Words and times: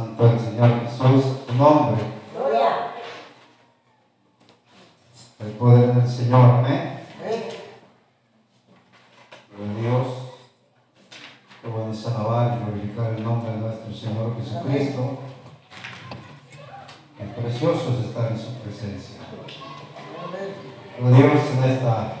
Santo 0.00 0.30
el 0.30 0.40
Señor 0.40 0.80
Jesús, 0.80 1.24
su 1.46 1.54
nombre. 1.56 2.02
El 5.40 5.50
poder 5.52 5.94
del 5.94 6.08
Señor, 6.08 6.40
amén. 6.40 7.00
Gloria 9.54 9.76
a 9.76 9.80
Dios. 9.82 10.06
Qué 11.60 11.68
bueno 11.68 11.92
es 11.92 12.06
alabar 12.06 12.56
y 12.56 12.64
glorificar 12.64 13.12
el 13.12 13.22
nombre 13.22 13.52
de 13.52 13.58
nuestro 13.58 13.92
Señor 13.92 14.36
Jesucristo. 14.38 15.18
Qué 17.18 17.24
precioso 17.42 17.98
es 17.98 18.06
estar 18.06 18.32
en 18.32 18.38
su 18.38 18.54
presencia. 18.54 19.16
Gloria 20.98 21.26
a 21.26 21.30
Dios 21.30 21.44
en 21.58 21.70
esta, 21.72 22.12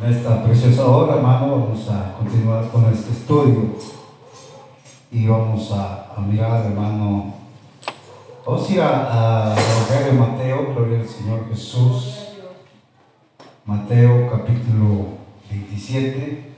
en 0.00 0.14
esta 0.14 0.44
preciosa 0.44 0.86
hora, 0.86 1.16
hermano. 1.16 1.50
Vamos 1.50 1.88
a 1.88 2.14
continuar 2.18 2.70
con 2.70 2.84
este 2.92 3.10
estudio 3.10 3.99
y 5.12 5.26
vamos 5.26 5.70
a, 5.72 6.12
a 6.16 6.20
mirar, 6.20 6.66
hermano. 6.66 7.34
Vamos 8.46 8.68
a 8.68 8.72
ir 8.72 8.80
a- 8.80 9.52
al 9.52 9.58
Evangelio 9.58 10.06
de 10.06 10.12
Mateo, 10.12 10.74
gloria 10.74 11.00
al 11.00 11.08
Señor 11.08 11.48
Jesús. 11.48 12.16
Mateo 13.64 14.30
capítulo 14.30 15.06
27. 15.50 16.52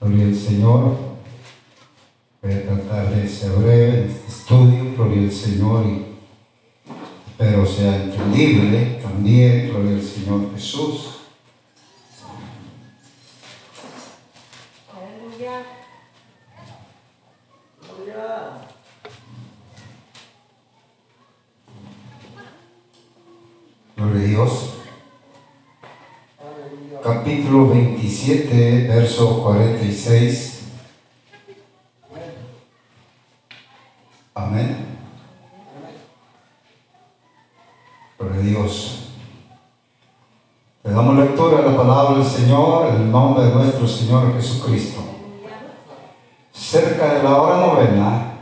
Gloria 0.00 0.24
al 0.26 0.34
Señor. 0.34 1.10
Voy 2.42 2.52
a 2.52 2.62
tratar 2.66 3.10
de 3.14 3.28
ser 3.28 3.50
breve 3.52 4.06
este 4.06 4.28
estudio, 4.28 4.94
gloria 4.96 5.22
al 5.24 5.32
Señor, 5.32 5.84
y 5.86 6.06
espero 7.28 7.66
sea 7.66 7.96
entendible 8.04 8.98
también, 9.02 9.68
gloria 9.68 9.96
al 9.96 10.02
Señor 10.02 10.50
Jesús. 10.54 11.16
Aleluya. 14.90 15.62
Gloria 23.96 24.24
a 24.24 24.28
Dios. 24.28 24.74
Capítulo 27.02 27.68
27, 27.68 28.88
verso 28.88 29.42
46. 29.42 30.60
Amén. 34.34 34.86
Gloria 38.18 38.40
a 38.40 38.42
Dios. 38.42 38.96
Le 40.82 40.92
damos 40.92 41.16
lectura 41.18 41.58
a 41.58 41.70
la 41.70 41.76
palabra 41.76 42.18
del 42.18 42.26
Señor 42.26 42.88
en 42.88 43.02
el 43.02 43.10
nombre 43.10 43.44
de 43.44 43.54
nuestro 43.54 43.86
Señor 43.86 44.34
Jesucristo. 44.34 45.09
Cerca 46.70 47.14
de 47.14 47.24
la 47.24 47.36
hora 47.36 47.66
novena, 47.66 48.32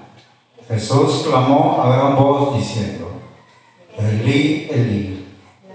Jesús 0.68 1.24
clamó 1.26 1.80
a 1.82 1.96
gran 1.96 2.14
voz 2.14 2.58
diciendo, 2.58 3.08
Elí, 3.96 4.68
Elí, 4.70 5.26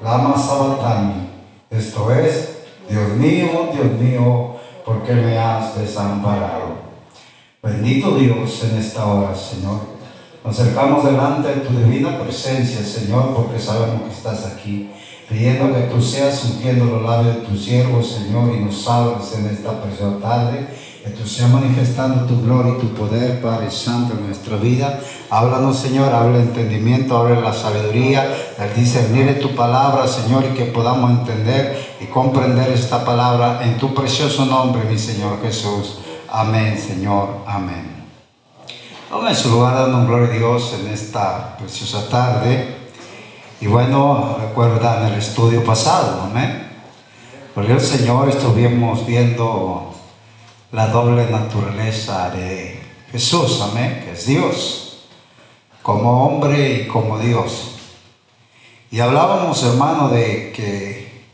lama 0.03 0.37
sabatani, 0.37 1.29
esto 1.71 2.11
es, 2.11 2.59
Dios 2.87 3.09
mío, 3.13 3.71
Dios 3.73 3.99
mío, 3.99 4.57
¿por 4.85 5.01
qué 5.01 5.13
me 5.13 5.35
has 5.35 5.75
desamparado? 5.79 6.73
Bendito 7.63 8.11
Dios 8.11 8.63
en 8.65 8.77
esta 8.77 9.03
hora, 9.03 9.33
Señor. 9.33 9.79
Nos 10.45 10.59
acercamos 10.59 11.05
delante 11.05 11.47
de 11.47 11.61
tu 11.61 11.73
divina 11.75 12.19
presencia, 12.19 12.85
Señor, 12.85 13.33
porque 13.33 13.57
sabemos 13.57 14.03
que 14.03 14.13
estás 14.13 14.45
aquí, 14.45 14.91
pidiendo 15.27 15.73
que 15.73 15.87
tú 15.91 15.99
seas 15.99 16.45
ungiendo 16.45 16.85
los 16.85 17.01
labios 17.01 17.37
de 17.37 17.41
tus 17.47 17.63
siervos, 17.65 18.11
Señor, 18.11 18.53
y 18.55 18.59
nos 18.59 18.79
salves 18.79 19.33
en 19.39 19.47
esta 19.47 19.81
preciosa 19.81 20.19
tarde, 20.21 20.67
que 21.03 21.09
tú 21.09 21.27
seas 21.27 21.49
manifestando 21.49 22.25
tu 22.25 22.41
gloria 22.41 22.75
y 22.77 22.81
tu 22.81 22.93
poder, 22.93 23.41
Padre 23.41 23.69
Santo, 23.69 24.13
en 24.13 24.25
nuestra 24.25 24.55
vida. 24.55 25.01
Háblanos, 25.29 25.77
Señor, 25.77 26.13
habla 26.13 26.37
entendimiento, 26.37 27.17
habla 27.17 27.41
la 27.41 27.53
sabiduría, 27.53 28.33
el 28.57 28.73
discernir 28.73 29.25
de 29.25 29.33
tu 29.33 29.53
palabra, 29.53 30.07
Señor, 30.07 30.45
y 30.45 30.55
que 30.55 30.63
podamos 30.63 31.11
entender 31.11 31.97
y 31.99 32.05
comprender 32.05 32.71
esta 32.71 33.03
palabra 33.03 33.59
en 33.63 33.77
tu 33.77 33.93
precioso 33.93 34.45
nombre, 34.45 34.83
mi 34.89 34.97
Señor 34.97 35.41
Jesús. 35.41 35.97
Amén, 36.31 36.79
Señor, 36.79 37.39
amén. 37.45 38.05
Vamos 39.11 39.29
en 39.29 39.35
su 39.35 39.49
lugar 39.49 39.75
dando 39.75 40.07
gloria 40.07 40.33
a 40.33 40.37
Dios 40.37 40.73
en 40.79 40.87
esta 40.87 41.57
preciosa 41.57 42.07
tarde. 42.07 42.77
Y 43.59 43.67
bueno, 43.67 44.37
recuerdan 44.39 45.11
el 45.11 45.19
estudio 45.19 45.65
pasado, 45.65 46.21
amén. 46.31 46.65
Porque 47.53 47.73
el 47.73 47.81
Señor 47.81 48.29
estuvimos 48.29 49.05
viendo 49.05 49.92
la 50.73 50.87
doble 50.87 51.27
naturaleza 51.29 52.31
de 52.31 52.81
Jesús, 53.11 53.61
amén, 53.61 54.01
que 54.03 54.13
es 54.13 54.25
Dios, 54.25 55.03
como 55.83 56.25
hombre 56.25 56.81
y 56.81 56.87
como 56.87 57.19
Dios. 57.19 57.75
Y 58.89 58.99
hablábamos, 58.99 59.61
hermano, 59.63 60.09
de 60.09 60.51
que 60.51 61.25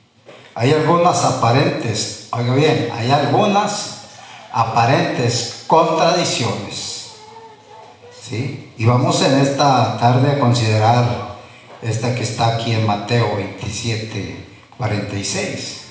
hay 0.56 0.74
algunas 0.74 1.24
aparentes, 1.24 2.28
oiga 2.32 2.54
bien, 2.54 2.90
hay 2.94 3.12
algunas 3.12 4.02
aparentes 4.52 5.64
contradicciones. 5.68 7.12
¿sí? 8.22 8.74
Y 8.78 8.84
vamos 8.84 9.22
en 9.22 9.40
esta 9.40 9.98
tarde 9.98 10.34
a 10.34 10.40
considerar 10.40 11.38
esta 11.82 12.14
que 12.14 12.24
está 12.24 12.56
aquí 12.56 12.74
en 12.74 12.86
Mateo 12.86 13.38
27, 13.38 14.48
46, 14.78 15.86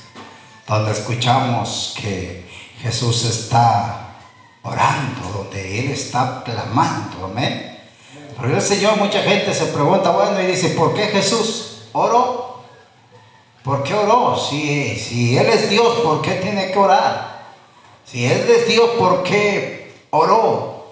donde 0.69 0.93
escuchamos 0.93 1.95
que 1.99 2.48
Jesús 2.81 3.25
está 3.25 4.15
orando, 4.63 5.29
donde 5.35 5.81
Él 5.81 5.91
está 5.91 6.43
clamando, 6.45 7.27
amén. 7.27 7.79
Pero 8.41 8.55
el 8.55 8.63
Señor, 8.63 8.97
mucha 8.99 9.23
gente 9.23 9.53
se 9.53 9.67
pregunta, 9.67 10.11
bueno, 10.11 10.41
y 10.41 10.47
dice, 10.47 10.71
¿por 10.71 10.95
qué 10.95 11.07
Jesús 11.07 11.89
oró? 11.93 12.63
¿Por 13.65 13.83
qué 13.83 13.95
oró? 13.95 14.39
Si, 14.39 14.97
si 14.97 15.37
Él 15.37 15.47
es 15.47 15.69
Dios, 15.69 16.01
¿por 16.01 16.23
qué 16.23 16.35
tiene 16.35 16.71
que 16.71 16.79
orar? 16.79 17.47
Si 18.05 18.25
Él 18.25 18.49
es 18.49 18.69
Dios, 18.69 18.91
¿por 18.99 19.23
qué 19.25 20.07
oró? 20.11 20.87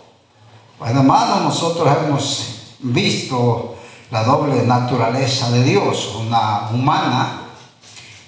Bueno, 0.79 1.01
hermano, 1.01 1.41
nosotros 1.41 1.89
hemos 1.97 2.75
visto 2.81 3.77
la 4.11 4.25
doble 4.25 4.63
naturaleza 4.65 5.51
de 5.51 5.63
Dios, 5.63 6.17
una 6.17 6.69
humana 6.71 7.43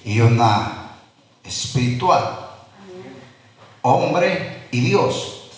y 0.04 0.20
una 0.20 0.92
espiritual. 1.44 2.47
Hombre 3.88 4.68
y 4.70 4.80
Dios. 4.80 5.50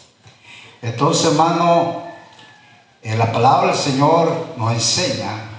Entonces, 0.82 1.32
hermano, 1.32 2.04
en 3.02 3.18
la 3.18 3.32
palabra 3.32 3.72
del 3.72 3.76
Señor 3.76 4.54
nos 4.56 4.72
enseña 4.72 5.50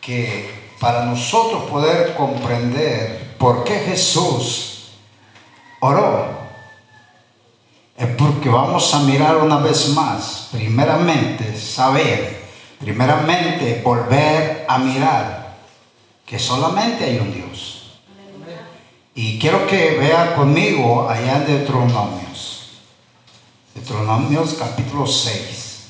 que 0.00 0.74
para 0.78 1.04
nosotros 1.04 1.64
poder 1.70 2.14
comprender 2.14 3.36
por 3.38 3.64
qué 3.64 3.78
Jesús 3.80 4.90
oró, 5.80 6.38
es 7.96 8.06
porque 8.16 8.48
vamos 8.48 8.94
a 8.94 9.00
mirar 9.00 9.38
una 9.38 9.56
vez 9.58 9.88
más, 9.88 10.48
primeramente, 10.52 11.58
saber, 11.58 12.46
primeramente, 12.78 13.80
volver 13.84 14.66
a 14.68 14.78
mirar 14.78 15.56
que 16.24 16.38
solamente 16.38 17.04
hay 17.04 17.18
un 17.18 17.32
Dios. 17.32 17.77
Y 19.20 19.36
quiero 19.36 19.66
que 19.66 19.98
vea 19.98 20.36
conmigo 20.36 21.10
allá 21.10 21.38
en 21.38 21.46
Deuteronomios, 21.46 22.68
Deuteronomios 23.74 24.54
capítulo 24.54 25.08
6. 25.08 25.86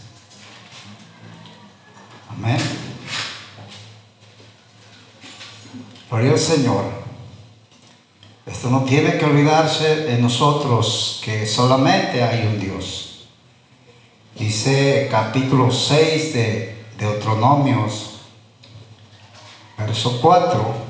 Amén. 2.30 2.56
Gloria 6.08 6.32
al 6.32 6.38
Señor. 6.38 6.84
Esto 8.46 8.70
no 8.70 8.84
tiene 8.84 9.18
que 9.18 9.26
olvidarse 9.26 10.06
de 10.06 10.16
nosotros 10.16 11.20
que 11.22 11.46
solamente 11.46 12.24
hay 12.24 12.46
un 12.46 12.58
Dios. 12.58 13.28
Dice 14.38 15.06
capítulo 15.10 15.70
6 15.70 16.32
de 16.32 16.82
Deuteronomios, 16.96 18.20
verso 19.76 20.18
4. 20.18 20.87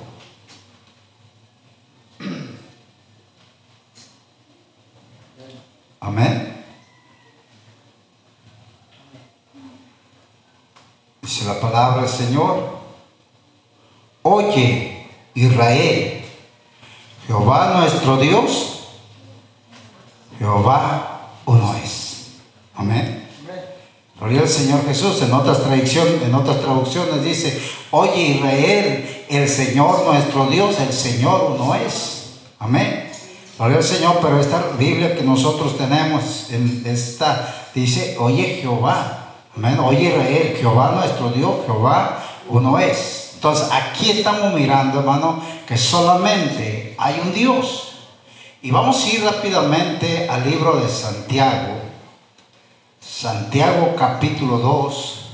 Dice 11.23 11.45
la 11.45 11.61
palabra 11.61 12.03
del 12.03 12.11
Señor. 12.11 12.79
Oye, 14.23 15.07
Israel, 15.35 16.25
Jehová 17.27 17.79
nuestro 17.81 18.17
Dios, 18.17 18.81
Jehová 20.39 21.31
uno 21.47 21.75
es. 21.83 22.27
Amén. 22.75 23.29
Gloria 24.19 24.41
al 24.41 24.49
Señor 24.49 24.85
Jesús. 24.85 25.23
En 25.23 25.33
otras 25.33 25.61
en 25.67 26.35
otras 26.35 26.61
traducciones 26.61 27.25
dice, 27.25 27.61
oye 27.91 28.23
Israel, 28.23 29.27
el 29.29 29.49
Señor 29.49 30.05
nuestro 30.07 30.47
Dios, 30.47 30.81
el 30.81 30.93
Señor 30.93 31.55
uno 31.55 31.75
es. 31.75 32.39
Amén. 32.59 33.08
Gloria 33.59 33.79
al 33.79 33.83
Señor, 33.83 34.19
pero 34.23 34.39
esta 34.39 34.71
Biblia 34.79 35.17
que 35.17 35.25
nosotros 35.25 35.77
tenemos, 35.77 36.49
en 36.51 36.85
esta, 36.87 37.67
dice, 37.75 38.17
oye 38.21 38.61
Jehová, 38.61 39.35
amén, 39.57 39.81
oye 39.81 40.11
Israel, 40.11 40.57
Jehová 40.57 40.93
nuestro 40.93 41.31
Dios, 41.31 41.67
Jehová 41.67 42.23
uno 42.49 42.79
es. 42.79 43.33
Entonces 43.35 43.69
aquí 43.73 44.11
estamos 44.11 44.55
mirando, 44.55 45.01
hermano, 45.01 45.43
que 45.67 45.77
solamente 45.77 46.95
hay 46.99 47.21
un 47.21 47.33
Dios. 47.33 47.95
Y 48.63 48.71
vamos 48.71 49.05
a 49.05 49.09
ir 49.09 49.25
rápidamente 49.25 50.29
al 50.31 50.49
libro 50.49 50.77
de 50.77 50.89
Santiago. 50.89 51.81
Santiago 53.01 53.97
capítulo 53.99 54.59
2. 54.59 55.31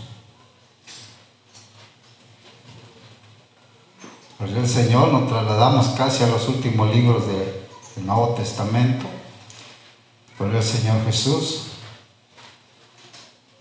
Pues 4.38 4.53
el 4.53 4.69
Señor 4.69 5.12
nos 5.12 5.29
trasladamos 5.29 5.88
casi 5.88 6.25
a 6.25 6.29
los 6.29 6.49
últimos 6.49 6.94
libros 6.94 7.27
Nuevo 8.05 8.35
Testamento. 8.35 9.06
Gloria 10.39 10.59
al 10.59 10.65
Señor 10.65 11.05
Jesús. 11.06 11.69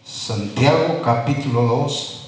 Santiago 0.05 1.01
capítulo 1.01 1.61
2. 1.61 2.25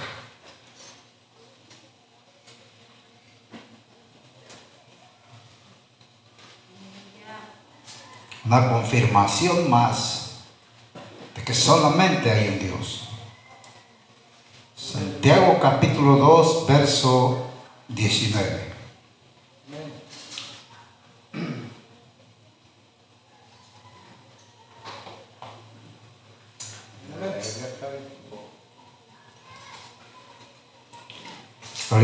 Una 8.46 8.70
confirmación 8.70 9.70
más 9.70 10.36
de 11.36 11.44
que 11.44 11.54
solamente 11.54 12.32
hay 12.32 12.48
un 12.48 12.60
Dios. 12.60 13.10
Santiago 14.78 15.60
capítulo 15.60 16.16
2, 16.16 16.68
verso 16.68 17.48
19. 17.90 18.75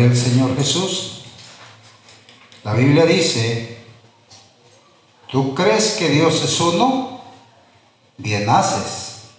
Al 0.04 0.18
Señor 0.18 0.56
Jesús. 0.58 1.22
La 2.64 2.74
Biblia 2.74 3.06
dice, 3.06 3.78
¿tú 5.30 5.54
crees 5.54 5.92
que 5.92 6.10
Dios 6.10 6.44
es 6.44 6.60
uno? 6.60 7.22
Bien 8.18 8.50
haces. 8.50 9.30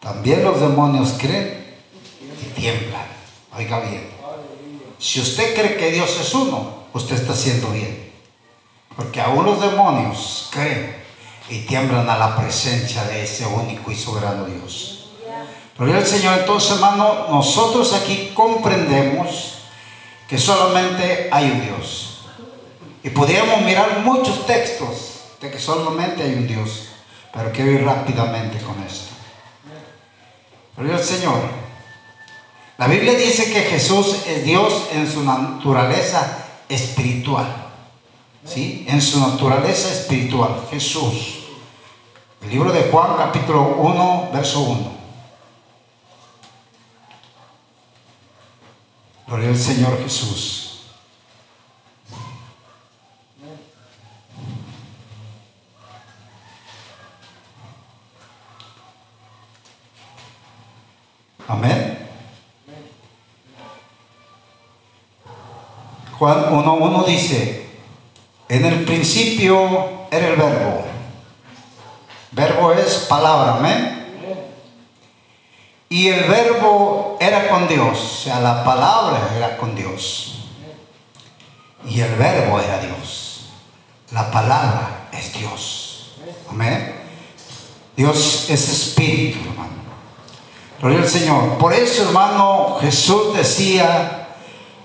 También 0.00 0.44
los 0.44 0.60
demonios 0.60 1.14
creen 1.18 1.76
y 2.42 2.60
tiemblan. 2.60 3.06
Oiga 3.56 3.80
bien. 3.80 4.08
Si 4.98 5.20
usted 5.20 5.54
cree 5.54 5.76
que 5.76 5.90
Dios 5.90 6.18
es 6.20 6.32
uno, 6.34 6.84
usted 6.94 7.16
está 7.16 7.32
haciendo 7.32 7.70
bien. 7.70 8.12
Porque 8.96 9.20
aún 9.20 9.44
los 9.44 9.60
demonios 9.60 10.48
creen 10.50 10.96
y 11.50 11.60
tiemblan 11.60 12.08
a 12.08 12.16
la 12.16 12.36
presencia 12.36 13.04
de 13.04 13.24
ese 13.24 13.44
único 13.46 13.90
y 13.90 13.94
soberano 13.94 14.46
Dios. 14.46 15.10
Gloria 15.76 15.98
al 15.98 16.06
Señor. 16.06 16.38
Entonces, 16.38 16.72
hermano, 16.72 17.26
nosotros 17.28 17.92
aquí 17.92 18.32
comprendemos 18.34 19.55
que 20.28 20.38
solamente 20.38 21.28
hay 21.30 21.50
un 21.50 21.62
Dios. 21.62 22.18
Y 23.02 23.10
podríamos 23.10 23.62
mirar 23.62 24.00
muchos 24.04 24.46
textos 24.46 25.20
de 25.40 25.50
que 25.50 25.58
solamente 25.58 26.22
hay 26.22 26.34
un 26.34 26.46
Dios. 26.46 26.88
Pero 27.32 27.52
quiero 27.52 27.70
ir 27.70 27.84
rápidamente 27.84 28.58
con 28.58 28.82
esto. 28.82 29.14
Gloria 30.76 30.96
al 30.96 31.04
Señor. 31.04 31.40
La 32.78 32.88
Biblia 32.88 33.14
dice 33.14 33.52
que 33.52 33.62
Jesús 33.62 34.24
es 34.26 34.44
Dios 34.44 34.88
en 34.92 35.10
su 35.10 35.22
naturaleza 35.22 36.46
espiritual. 36.68 37.46
¿Sí? 38.44 38.84
En 38.88 39.00
su 39.00 39.20
naturaleza 39.20 39.92
espiritual. 39.92 40.66
Jesús. 40.70 41.44
El 42.42 42.50
libro 42.50 42.72
de 42.72 42.82
Juan 42.90 43.16
capítulo 43.16 43.76
1, 43.78 44.30
verso 44.32 44.60
1. 44.60 44.95
Gloria 49.26 49.48
al 49.48 49.56
Señor 49.56 49.98
Jesús. 50.04 50.82
Amén. 61.48 62.08
Juan 66.18 66.44
1.1 66.50 67.06
dice, 67.06 67.68
en 68.48 68.64
el 68.64 68.84
principio 68.84 70.06
era 70.10 70.28
el 70.28 70.36
verbo. 70.36 70.84
Verbo 72.30 72.72
es 72.72 73.06
palabra, 73.08 73.56
amén. 73.56 74.06
Y 75.88 76.08
el 76.08 76.24
verbo 76.24 77.15
era 77.36 77.48
con 77.50 77.68
Dios, 77.68 77.98
o 77.98 78.24
sea, 78.24 78.40
la 78.40 78.64
palabra 78.64 79.30
era 79.36 79.56
con 79.56 79.74
Dios. 79.74 80.38
Y 81.88 82.00
el 82.00 82.14
verbo 82.16 82.58
era 82.60 82.78
Dios. 82.78 83.46
La 84.12 84.30
palabra 84.30 85.08
es 85.12 85.32
Dios. 85.32 86.12
Amén. 86.50 86.94
Dios 87.96 88.46
es 88.48 88.68
espíritu, 88.68 89.38
hermano. 89.48 89.76
Gloria 90.80 90.98
al 90.98 91.08
Señor. 91.08 91.58
Por 91.58 91.72
eso, 91.72 92.02
hermano, 92.02 92.78
Jesús 92.80 93.36
decía, 93.36 94.28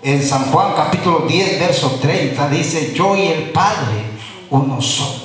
en 0.04 0.24
San 0.24 0.52
Juan 0.52 0.74
capítulo 0.76 1.26
10, 1.28 1.60
verso 1.60 2.00
30, 2.02 2.50
dice, 2.50 2.94
yo 2.94 3.16
y 3.16 3.28
el 3.28 3.52
Padre 3.52 4.06
uno 4.50 4.82
somos. 4.82 5.22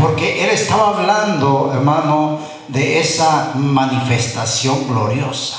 Porque 0.00 0.44
él 0.44 0.50
estaba 0.50 0.98
hablando, 0.98 1.70
hermano, 1.72 2.38
de 2.72 3.00
esa 3.00 3.52
manifestación 3.54 4.88
gloriosa. 4.88 5.58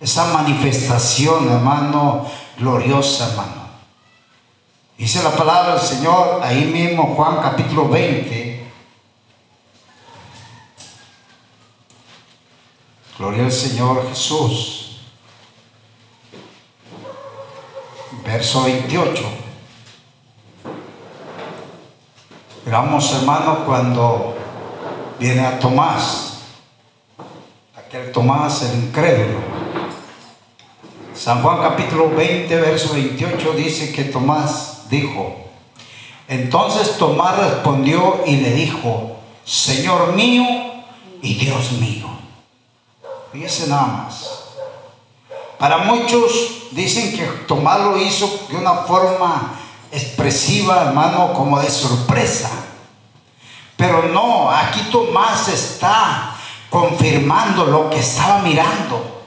Esa 0.00 0.26
manifestación, 0.26 1.48
hermano, 1.48 2.26
gloriosa, 2.58 3.30
hermano. 3.30 3.64
Dice 4.98 5.22
la 5.22 5.30
palabra 5.30 5.76
del 5.76 5.82
Señor 5.82 6.40
ahí 6.42 6.66
mismo, 6.66 7.14
Juan 7.16 7.38
capítulo 7.42 7.88
20. 7.88 8.70
Gloria 13.18 13.44
al 13.44 13.52
Señor 13.52 14.08
Jesús. 14.10 14.84
verso 18.24 18.64
28. 18.64 19.22
Veamos, 22.64 23.12
hermano, 23.12 23.64
cuando 23.66 24.34
viene 25.18 25.46
a 25.46 25.58
Tomás, 25.58 26.38
aquel 27.76 28.12
Tomás 28.12 28.62
el 28.62 28.84
incrédulo. 28.84 29.38
San 31.14 31.42
Juan 31.42 31.62
capítulo 31.62 32.10
20, 32.10 32.56
verso 32.60 32.92
28 32.94 33.52
dice 33.52 33.92
que 33.92 34.04
Tomás 34.04 34.88
dijo, 34.90 35.36
entonces 36.28 36.96
Tomás 36.98 37.38
respondió 37.38 38.22
y 38.26 38.36
le 38.36 38.52
dijo, 38.52 39.16
Señor 39.44 40.14
mío 40.14 40.44
y 41.22 41.34
Dios 41.34 41.72
mío. 41.72 42.08
Fíjese 43.32 43.68
nada 43.68 43.86
más. 43.86 44.44
Para 45.58 45.78
muchos 45.78 46.32
dicen 46.72 47.16
que 47.16 47.24
Tomás 47.46 47.80
lo 47.80 47.96
hizo 48.00 48.46
de 48.50 48.56
una 48.56 48.74
forma 48.74 49.54
expresiva, 49.92 50.82
hermano, 50.82 51.32
como 51.32 51.60
de 51.60 51.70
sorpresa. 51.70 52.50
Pero 53.76 54.04
no, 54.04 54.50
aquí 54.50 54.80
Tomás 54.90 55.48
está 55.48 56.36
confirmando 56.70 57.64
lo 57.66 57.90
que 57.90 57.98
estaba 57.98 58.38
mirando. 58.38 59.22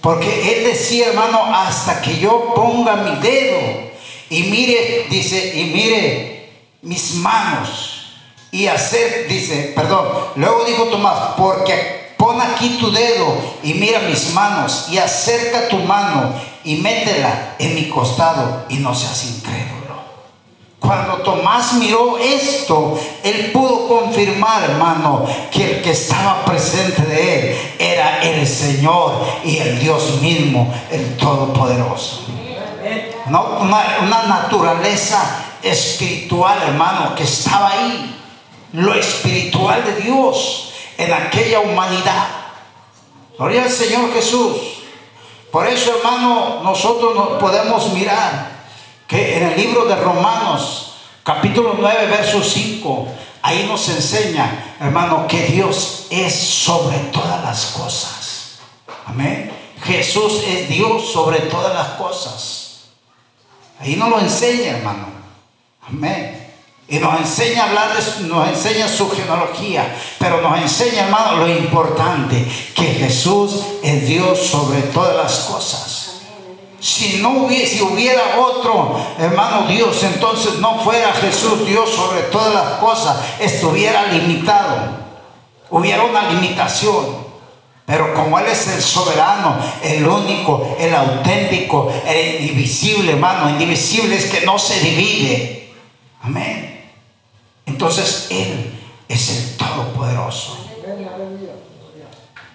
Porque 0.00 0.58
él 0.58 0.64
decía, 0.64 1.08
hermano, 1.08 1.44
hasta 1.54 2.00
que 2.00 2.18
yo 2.18 2.52
ponga 2.54 2.96
mi 2.96 3.16
dedo 3.20 3.90
y 4.30 4.42
mire, 4.44 5.06
dice, 5.08 5.58
y 5.60 5.64
mire 5.66 6.50
mis 6.82 7.14
manos 7.14 8.16
y 8.50 8.66
hacer, 8.66 9.28
dice, 9.28 9.72
perdón, 9.74 10.08
luego 10.36 10.64
dijo 10.64 10.84
Tomás, 10.84 11.34
porque 11.36 12.02
Pon 12.22 12.40
aquí 12.40 12.78
tu 12.78 12.92
dedo 12.92 13.36
y 13.64 13.74
mira 13.74 13.98
mis 13.98 14.32
manos 14.32 14.86
y 14.92 14.98
acerca 14.98 15.66
tu 15.66 15.78
mano 15.78 16.32
y 16.62 16.76
métela 16.76 17.56
en 17.58 17.74
mi 17.74 17.88
costado 17.88 18.64
y 18.68 18.76
no 18.76 18.94
seas 18.94 19.24
incrédulo. 19.24 19.81
Cuando 20.82 21.18
Tomás 21.18 21.74
miró 21.74 22.18
esto, 22.18 22.98
él 23.22 23.52
pudo 23.52 23.86
confirmar, 23.86 24.64
hermano, 24.64 25.24
que 25.52 25.76
el 25.76 25.82
que 25.82 25.92
estaba 25.92 26.44
presente 26.44 27.02
de 27.02 27.34
él 27.34 27.58
era 27.78 28.20
el 28.20 28.44
Señor 28.48 29.24
y 29.44 29.58
el 29.58 29.78
Dios 29.78 30.20
mismo, 30.20 30.74
el 30.90 31.16
Todopoderoso. 31.16 32.24
Una, 33.26 33.98
una 34.02 34.22
naturaleza 34.24 35.22
espiritual, 35.62 36.58
hermano, 36.66 37.14
que 37.14 37.22
estaba 37.22 37.70
ahí. 37.70 38.18
Lo 38.72 38.92
espiritual 38.92 39.84
de 39.84 40.02
Dios 40.02 40.72
en 40.98 41.12
aquella 41.12 41.60
humanidad. 41.60 42.26
Gloria 43.38 43.62
al 43.62 43.70
Señor 43.70 44.12
Jesús. 44.12 44.56
Por 45.52 45.64
eso, 45.68 45.96
hermano, 45.96 46.60
nosotros 46.64 47.14
nos 47.14 47.40
podemos 47.40 47.92
mirar 47.92 48.51
en 49.12 49.42
el 49.42 49.56
libro 49.56 49.84
de 49.84 49.96
Romanos, 49.96 50.94
Capítulo 51.22 51.76
9, 51.78 52.06
verso 52.06 52.42
5. 52.42 53.08
Ahí 53.42 53.66
nos 53.68 53.88
enseña, 53.88 54.76
hermano, 54.80 55.26
que 55.26 55.46
Dios 55.46 56.06
es 56.10 56.34
sobre 56.34 56.98
todas 57.12 57.44
las 57.44 57.66
cosas. 57.66 58.58
Amén. 59.06 59.52
Jesús 59.84 60.42
es 60.46 60.68
Dios 60.68 61.12
sobre 61.12 61.40
todas 61.40 61.74
las 61.74 61.88
cosas. 61.98 62.84
Ahí 63.80 63.96
nos 63.96 64.08
lo 64.08 64.20
enseña, 64.20 64.78
hermano. 64.78 65.06
Amén. 65.86 66.38
Y 66.88 66.98
nos 66.98 67.20
enseña 67.20 67.64
a 67.64 67.68
hablar, 67.68 67.88
de, 67.96 68.28
nos 68.28 68.48
enseña 68.48 68.88
su 68.88 69.10
genealogía, 69.10 69.96
pero 70.18 70.40
nos 70.40 70.58
enseña, 70.58 71.04
hermano, 71.04 71.38
lo 71.38 71.48
importante, 71.48 72.46
que 72.74 72.84
Jesús 72.84 73.60
es 73.82 74.06
Dios 74.06 74.38
sobre 74.38 74.82
todas 74.82 75.16
las 75.16 75.38
cosas. 75.40 75.91
Si 76.82 77.22
no 77.22 77.44
hubiera, 77.44 77.68
si 77.68 77.80
hubiera 77.80 78.40
otro 78.40 79.00
hermano 79.16 79.68
Dios, 79.68 80.02
entonces 80.02 80.58
no 80.58 80.80
fuera 80.80 81.12
Jesús 81.12 81.64
Dios 81.64 81.88
sobre 81.88 82.22
todas 82.22 82.52
las 82.52 82.80
cosas, 82.80 83.18
estuviera 83.38 84.08
limitado. 84.08 84.90
Hubiera 85.70 86.02
una 86.02 86.32
limitación. 86.32 87.22
Pero 87.86 88.12
como 88.14 88.36
Él 88.40 88.46
es 88.48 88.66
el 88.66 88.82
soberano, 88.82 89.58
el 89.84 90.04
único, 90.04 90.76
el 90.76 90.92
auténtico, 90.92 91.92
el 92.04 92.40
indivisible, 92.40 93.12
hermano, 93.12 93.50
indivisible 93.50 94.16
es 94.16 94.26
que 94.26 94.44
no 94.44 94.58
se 94.58 94.80
divide. 94.80 95.72
Amén. 96.20 96.90
Entonces 97.64 98.26
Él 98.28 98.74
es 99.08 99.30
el 99.30 99.56
Todopoderoso. 99.56 100.66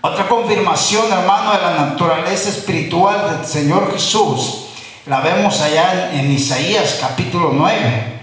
Otra 0.08 0.26
confirmación, 0.30 1.12
hermano, 1.12 1.52
de 1.52 1.62
la 1.62 1.76
naturaleza 1.88 2.48
espiritual 2.48 3.40
del 3.40 3.46
Señor 3.46 3.92
Jesús, 3.92 4.68
la 5.06 5.20
vemos 5.20 5.60
allá 5.60 6.14
en, 6.14 6.32
Isaías 6.32 7.00
capítulo 7.02 7.52
9. 7.54 8.22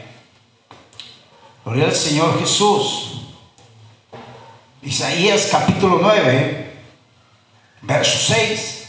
Gloria 1.63 1.85
al 1.85 1.95
Señor 1.95 2.41
Jesús. 2.41 3.27
Isaías 4.81 5.49
capítulo 5.51 5.99
9, 6.01 6.73
verso 7.83 8.33
6. 8.33 8.85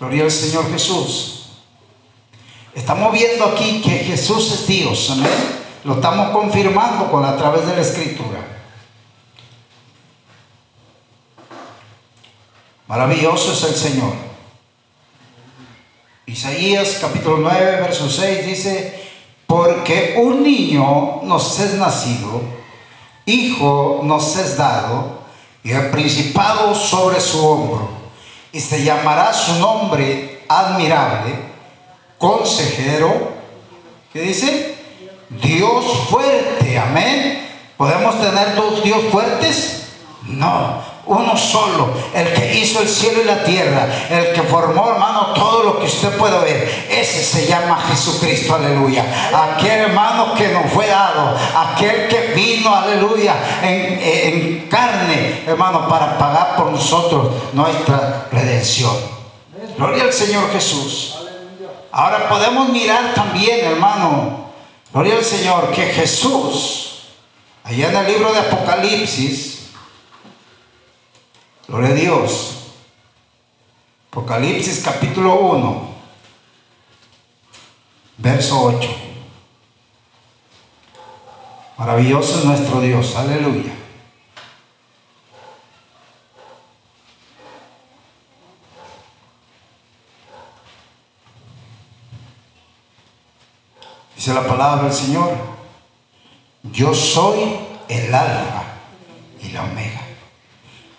Gloria 0.00 0.24
al 0.24 0.32
Señor 0.32 0.68
Jesús. 0.72 1.46
Estamos 2.74 3.12
viendo 3.12 3.44
aquí 3.44 3.80
que 3.82 3.98
Jesús 4.00 4.50
es 4.52 4.66
Dios, 4.66 5.10
amén. 5.12 5.30
Lo 5.84 5.94
estamos 5.94 6.30
confirmando 6.30 7.08
con 7.08 7.24
a 7.24 7.36
través 7.36 7.68
de 7.68 7.76
la 7.76 7.82
escritura. 7.82 8.51
Maravilloso 12.92 13.54
es 13.54 13.64
el 13.64 13.74
Señor. 13.74 14.12
Isaías 16.26 16.98
capítulo 17.00 17.38
9, 17.38 17.80
verso 17.80 18.10
6 18.10 18.44
dice, 18.46 19.08
porque 19.46 20.16
un 20.22 20.42
niño 20.42 21.22
nos 21.22 21.58
es 21.58 21.72
nacido, 21.76 22.42
hijo 23.24 24.02
nos 24.04 24.36
es 24.36 24.58
dado, 24.58 25.20
y 25.64 25.70
el 25.70 25.88
principado 25.88 26.74
sobre 26.74 27.18
su 27.22 27.42
hombro, 27.42 27.88
y 28.52 28.60
se 28.60 28.84
llamará 28.84 29.32
su 29.32 29.54
nombre 29.54 30.42
admirable, 30.46 31.34
consejero, 32.18 33.32
¿qué 34.12 34.20
dice? 34.20 34.74
Dios 35.30 35.86
fuerte, 36.10 36.78
amén. 36.78 37.48
¿Podemos 37.78 38.20
tener 38.20 38.54
dos 38.54 38.84
Dios 38.84 39.00
fuertes? 39.10 39.81
No, 40.24 40.80
uno 41.06 41.36
solo, 41.36 41.92
el 42.14 42.32
que 42.32 42.54
hizo 42.54 42.80
el 42.80 42.88
cielo 42.88 43.22
y 43.22 43.24
la 43.24 43.42
tierra, 43.42 43.88
el 44.08 44.32
que 44.32 44.42
formó, 44.42 44.90
hermano, 44.90 45.32
todo 45.34 45.64
lo 45.64 45.80
que 45.80 45.86
usted 45.86 46.16
puede 46.16 46.38
ver. 46.38 46.86
Ese 46.88 47.24
se 47.24 47.46
llama 47.46 47.82
Jesucristo, 47.88 48.54
aleluya. 48.54 49.04
Aquel 49.32 49.80
hermano 49.80 50.34
que 50.34 50.48
nos 50.48 50.70
fue 50.72 50.86
dado, 50.86 51.36
aquel 51.56 52.06
que 52.06 52.32
vino, 52.36 52.72
aleluya, 52.72 53.34
en, 53.62 54.00
en 54.00 54.68
carne, 54.68 55.42
hermano, 55.44 55.88
para 55.88 56.16
pagar 56.16 56.54
por 56.56 56.70
nosotros 56.70 57.32
nuestra 57.52 58.28
redención. 58.30 58.96
Gloria 59.76 60.04
al 60.04 60.12
Señor 60.12 60.52
Jesús. 60.52 61.16
Ahora 61.90 62.28
podemos 62.28 62.68
mirar 62.68 63.12
también, 63.12 63.66
hermano, 63.66 64.46
gloria 64.92 65.16
al 65.16 65.24
Señor, 65.24 65.72
que 65.72 65.86
Jesús, 65.86 67.02
allá 67.64 67.90
en 67.90 67.96
el 67.96 68.06
libro 68.06 68.32
de 68.32 68.38
Apocalipsis, 68.38 69.51
Gloria 71.68 71.90
a 71.90 71.94
Dios. 71.94 72.58
Apocalipsis 74.10 74.82
capítulo 74.84 75.34
1, 75.36 75.94
verso 78.18 78.62
8. 78.64 78.88
Maravilloso 81.78 82.40
es 82.40 82.44
nuestro 82.44 82.80
Dios, 82.80 83.16
aleluya. 83.16 83.72
Dice 94.14 94.34
la 94.34 94.46
palabra 94.46 94.84
del 94.84 94.92
Señor, 94.92 95.30
yo 96.64 96.94
soy 96.94 97.56
el 97.88 98.14
alfa 98.14 98.64
y 99.40 99.48
la 99.52 99.64
omega 99.64 100.01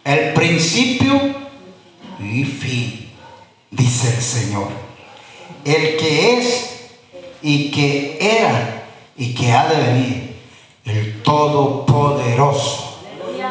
el 0.04 0.34
principio 0.34 1.20
y 2.20 2.44
fin, 2.44 3.10
dice 3.72 4.16
el 4.16 4.22
Señor. 4.22 4.68
El 5.66 5.98
que 5.98 6.40
es 6.40 6.90
y 7.42 7.72
que 7.72 8.18
era 8.20 8.86
y 9.18 9.34
que 9.34 9.52
ha 9.52 9.68
de 9.68 9.78
venir, 9.78 10.36
el 10.86 11.22
Todopoderoso. 11.22 13.00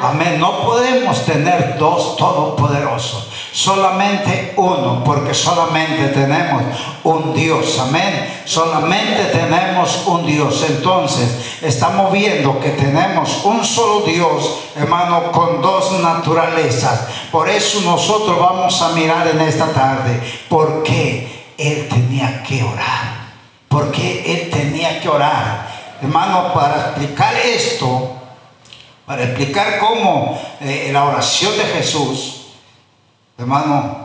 Amén. 0.01 0.41
No 0.41 0.65
podemos 0.65 1.25
tener 1.25 1.79
dos 1.79 2.17
todopoderosos 2.17 3.32
solamente 3.53 4.55
uno, 4.57 5.03
porque 5.05 5.35
solamente 5.35 6.09
tenemos 6.09 6.63
un 7.05 7.35
Dios, 7.35 7.79
amén. 7.79 8.43
Solamente 8.45 9.27
tenemos 9.27 10.07
un 10.07 10.27
Dios. 10.27 10.65
Entonces, 10.69 11.59
estamos 11.61 12.13
viendo 12.13 12.59
que 12.59 12.71
tenemos 12.71 13.45
un 13.45 13.65
solo 13.65 14.01
Dios, 14.07 14.59
hermano, 14.75 15.31
con 15.31 15.61
dos 15.61 16.01
naturalezas. 16.01 17.07
Por 17.31 17.49
eso 17.49 17.83
nosotros 17.83 18.39
vamos 18.39 18.81
a 18.81 18.91
mirar 18.91 19.29
en 19.29 19.41
esta 19.43 19.67
tarde, 19.73 20.21
por 20.49 20.83
qué 20.83 21.53
Él 21.59 21.89
tenía 21.89 22.43
que 22.43 22.63
orar. 22.63 23.23
¿Por 23.69 23.91
qué 23.91 24.23
Él 24.35 24.51
tenía 24.51 25.01
que 25.01 25.09
orar? 25.09 25.71
Hermano, 26.03 26.53
para 26.53 26.77
explicar 26.77 27.35
esto, 27.37 28.17
para 29.07 29.25
explicar 29.25 29.79
cómo 29.79 30.39
eh, 30.61 30.91
la 30.93 31.05
oración 31.05 31.57
de 31.57 31.65
Jesús, 31.65 32.42
Hermano, 33.43 33.97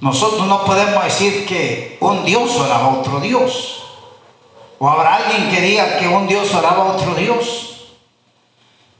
nosotros 0.00 0.46
no 0.46 0.64
podemos 0.64 1.04
decir 1.04 1.44
que 1.44 1.98
un 2.00 2.24
Dios 2.24 2.56
oraba 2.56 2.86
a 2.86 2.98
otro 2.98 3.20
Dios. 3.20 3.82
O 4.78 4.88
habrá 4.88 5.16
alguien 5.16 5.50
que 5.50 5.60
diga 5.60 5.98
que 5.98 6.08
un 6.08 6.26
Dios 6.26 6.52
oraba 6.54 6.84
a 6.84 6.92
otro 6.94 7.14
Dios. 7.14 7.90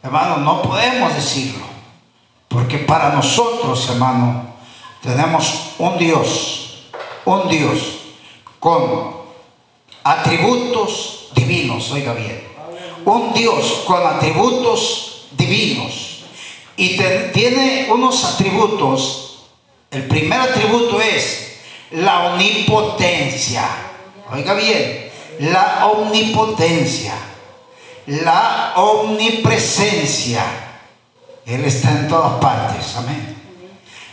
Hermano, 0.02 0.36
no 0.36 0.60
podemos 0.60 1.14
decirlo. 1.14 1.64
Porque 2.48 2.76
para 2.76 3.14
nosotros, 3.14 3.88
hermano, 3.88 4.44
tenemos 5.00 5.70
un 5.78 5.96
Dios, 5.96 6.82
un 7.24 7.48
Dios 7.48 7.78
con 8.60 9.16
atributos 10.04 11.30
divinos, 11.34 11.90
oiga 11.90 12.12
bien. 12.12 12.46
Un 13.06 13.32
Dios 13.32 13.84
con 13.86 14.06
atributos 14.06 15.24
divinos 15.32 16.11
y 16.76 16.96
tiene 17.32 17.88
unos 17.90 18.24
atributos. 18.24 19.48
El 19.90 20.04
primer 20.04 20.40
atributo 20.40 21.00
es 21.00 21.58
la 21.90 22.32
omnipotencia. 22.32 23.64
Oiga 24.32 24.54
bien, 24.54 25.10
la 25.40 25.86
omnipotencia, 25.86 27.14
la 28.06 28.72
omnipresencia. 28.76 30.44
Él 31.44 31.64
está 31.64 31.90
en 31.90 32.08
todas 32.08 32.40
partes, 32.40 32.96
amén. 32.96 33.36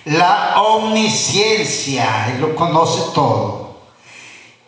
La 0.05 0.61
omnisciencia, 0.61 2.27
Él 2.29 2.41
lo 2.41 2.55
conoce 2.55 3.13
todo. 3.13 3.79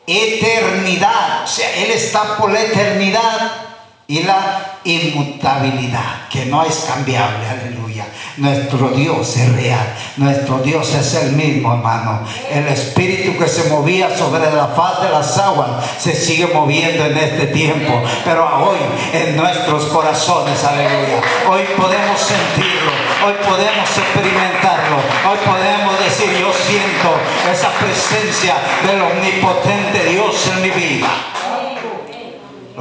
Eternidad, 0.05 1.43
o 1.43 1.47
sea, 1.47 1.75
Él 1.75 1.91
está 1.91 2.37
por 2.37 2.51
la 2.51 2.61
eternidad 2.61 3.70
y 4.11 4.23
la 4.23 4.79
inmutabilidad, 4.83 6.27
que 6.29 6.45
no 6.47 6.65
es 6.65 6.83
cambiable, 6.85 7.47
aleluya. 7.47 8.05
Nuestro 8.35 8.89
Dios 8.89 9.37
es 9.37 9.55
real, 9.55 9.87
nuestro 10.17 10.57
Dios 10.57 10.93
es 10.93 11.13
el 11.13 11.31
mismo, 11.31 11.73
hermano. 11.73 12.19
El 12.51 12.67
espíritu 12.67 13.39
que 13.39 13.47
se 13.47 13.69
movía 13.69 14.09
sobre 14.17 14.51
la 14.51 14.67
faz 14.67 15.01
de 15.01 15.11
las 15.11 15.37
aguas 15.37 15.69
se 15.97 16.13
sigue 16.13 16.47
moviendo 16.47 17.05
en 17.05 17.17
este 17.17 17.47
tiempo, 17.47 18.03
pero 18.25 18.43
hoy 18.67 18.79
en 19.13 19.37
nuestros 19.37 19.85
corazones, 19.85 20.61
aleluya. 20.61 21.21
Hoy 21.49 21.61
podemos 21.77 22.19
sentirlo, 22.19 22.91
hoy 23.25 23.35
podemos 23.47 23.89
experimentarlo, 23.97 24.97
hoy 25.31 25.37
podemos 25.45 25.97
decir, 26.03 26.37
yo 26.37 26.51
siento 26.51 27.15
esa 27.49 27.69
presencia 27.79 28.55
del 28.85 29.01
omnipotente 29.03 30.03
Dios 30.09 30.35
en 30.53 30.61
mi 30.63 30.69
vida. 30.71 31.07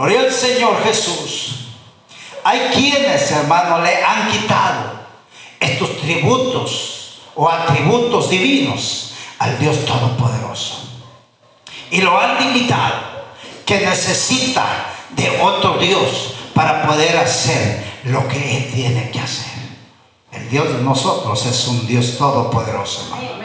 Gloria 0.01 0.21
al 0.21 0.33
Señor 0.33 0.83
Jesús. 0.83 1.57
Hay 2.43 2.71
quienes, 2.73 3.31
hermano, 3.33 3.83
le 3.83 4.03
han 4.03 4.31
quitado 4.31 4.93
estos 5.61 5.99
tributos 5.99 7.21
o 7.35 7.47
atributos 7.47 8.31
divinos 8.31 9.13
al 9.39 9.59
Dios 9.59 9.85
Todopoderoso. 9.85 10.89
Y 11.91 12.01
lo 12.01 12.19
han 12.19 12.39
limitado, 12.43 12.97
que 13.67 13.81
necesita 13.81 14.65
de 15.11 15.39
otro 15.43 15.77
Dios 15.77 16.33
para 16.55 16.87
poder 16.87 17.19
hacer 17.19 17.85
lo 18.05 18.27
que 18.27 18.57
Él 18.57 18.73
tiene 18.73 19.11
que 19.11 19.21
hacer. 19.21 19.53
El 20.33 20.49
Dios 20.49 20.79
de 20.79 20.83
nosotros 20.83 21.45
es 21.45 21.69
un 21.69 21.87
Dios 21.87 22.17
todopoderoso, 22.17 23.03
hermano, 23.03 23.45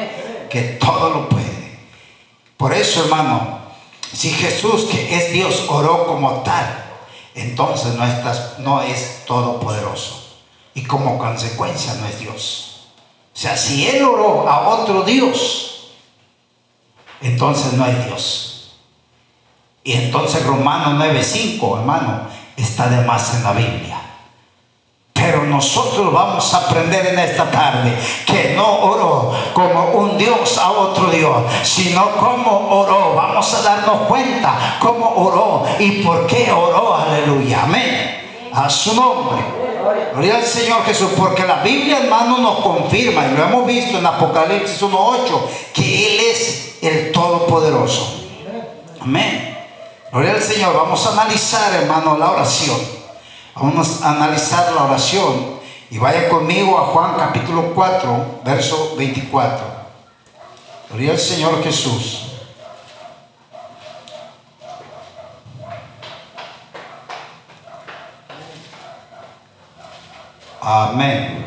que 0.50 0.62
todo 0.62 1.10
lo 1.10 1.28
puede. 1.28 1.80
Por 2.56 2.74
eso, 2.74 3.04
hermano, 3.04 3.55
si 4.14 4.32
Jesús, 4.32 4.86
que 4.86 5.16
es 5.16 5.34
Dios, 5.34 5.66
oró 5.70 6.08
como 6.08 6.42
tal, 6.44 6.86
entonces 7.36 7.96
no, 7.96 8.06
no 8.60 8.82
es 8.82 9.26
todopoderoso. 9.26 10.24
Y 10.74 10.84
como 10.84 11.18
consecuencia 11.18 11.94
no 11.96 12.08
es 12.08 12.20
Dios. 12.20 12.88
O 13.34 13.38
sea, 13.38 13.58
si 13.58 13.88
Él 13.88 14.04
oró 14.04 14.48
a 14.48 14.70
otro 14.70 15.04
Dios, 15.04 15.92
entonces 17.22 17.74
no 17.74 17.84
hay 17.84 17.94
Dios. 18.08 18.76
Y 19.84 19.94
entonces 19.94 20.46
Romanos 20.46 20.96
9:5, 21.00 21.80
hermano, 21.80 22.28
está 22.58 22.90
de 22.90 23.06
más 23.06 23.36
en 23.36 23.44
la 23.44 23.52
Biblia. 23.54 24.05
Pero 25.26 25.44
nosotros 25.44 26.14
vamos 26.14 26.54
a 26.54 26.58
aprender 26.58 27.08
en 27.08 27.18
esta 27.18 27.50
tarde 27.50 27.98
que 28.28 28.54
no 28.56 28.82
oró 28.82 29.34
como 29.54 29.86
un 29.86 30.20
Dios 30.20 30.56
a 30.60 30.70
otro 30.70 31.10
Dios, 31.10 31.38
sino 31.64 32.12
como 32.12 32.70
oró. 32.70 33.16
Vamos 33.16 33.52
a 33.56 33.62
darnos 33.64 34.02
cuenta 34.08 34.78
cómo 34.80 35.16
oró 35.16 35.66
y 35.80 36.04
por 36.04 36.28
qué 36.28 36.52
oró. 36.52 36.96
Aleluya. 36.96 37.64
Amén. 37.64 38.52
A 38.54 38.70
su 38.70 38.94
nombre. 38.94 39.44
Gloria 40.14 40.36
al 40.36 40.44
Señor 40.44 40.86
Jesús, 40.86 41.10
porque 41.18 41.44
la 41.44 41.64
Biblia, 41.64 42.04
hermano, 42.04 42.38
nos 42.38 42.60
confirma, 42.60 43.26
y 43.26 43.36
lo 43.36 43.46
hemos 43.46 43.66
visto 43.66 43.98
en 43.98 44.06
Apocalipsis 44.06 44.80
1.8, 44.82 45.42
que 45.74 46.08
Él 46.08 46.20
es 46.20 46.78
el 46.84 47.12
Todopoderoso. 47.12 48.28
Amén. 49.02 49.58
Gloria 50.12 50.34
al 50.34 50.42
Señor. 50.42 50.76
Vamos 50.76 51.04
a 51.08 51.14
analizar, 51.14 51.74
hermano, 51.74 52.16
la 52.16 52.30
oración. 52.30 52.95
Vamos 53.56 54.02
a 54.02 54.12
analizar 54.12 54.74
la 54.74 54.84
oración 54.84 55.56
y 55.90 55.98
vaya 55.98 56.28
conmigo 56.28 56.78
a 56.78 56.88
Juan 56.88 57.16
capítulo 57.18 57.74
4, 57.74 58.42
verso 58.44 58.96
24. 58.98 59.66
Gloria 60.90 61.12
al 61.12 61.18
Señor 61.18 61.64
Jesús. 61.64 62.34
Amén. 70.60 71.46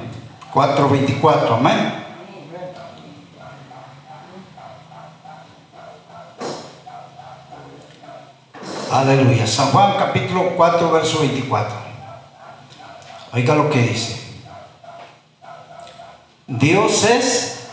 4.24, 0.55 1.57
amén. 1.57 2.05
Aleluya. 8.91 9.47
San 9.47 9.71
Juan 9.73 9.95
capítulo 9.99 10.57
4, 10.57 10.91
verso 10.91 11.19
24. 11.21 11.88
Oiga 13.39 13.55
lo 13.55 13.71
que 13.71 13.81
dice. 13.81 14.21
Dios 16.49 17.05
es 17.05 17.69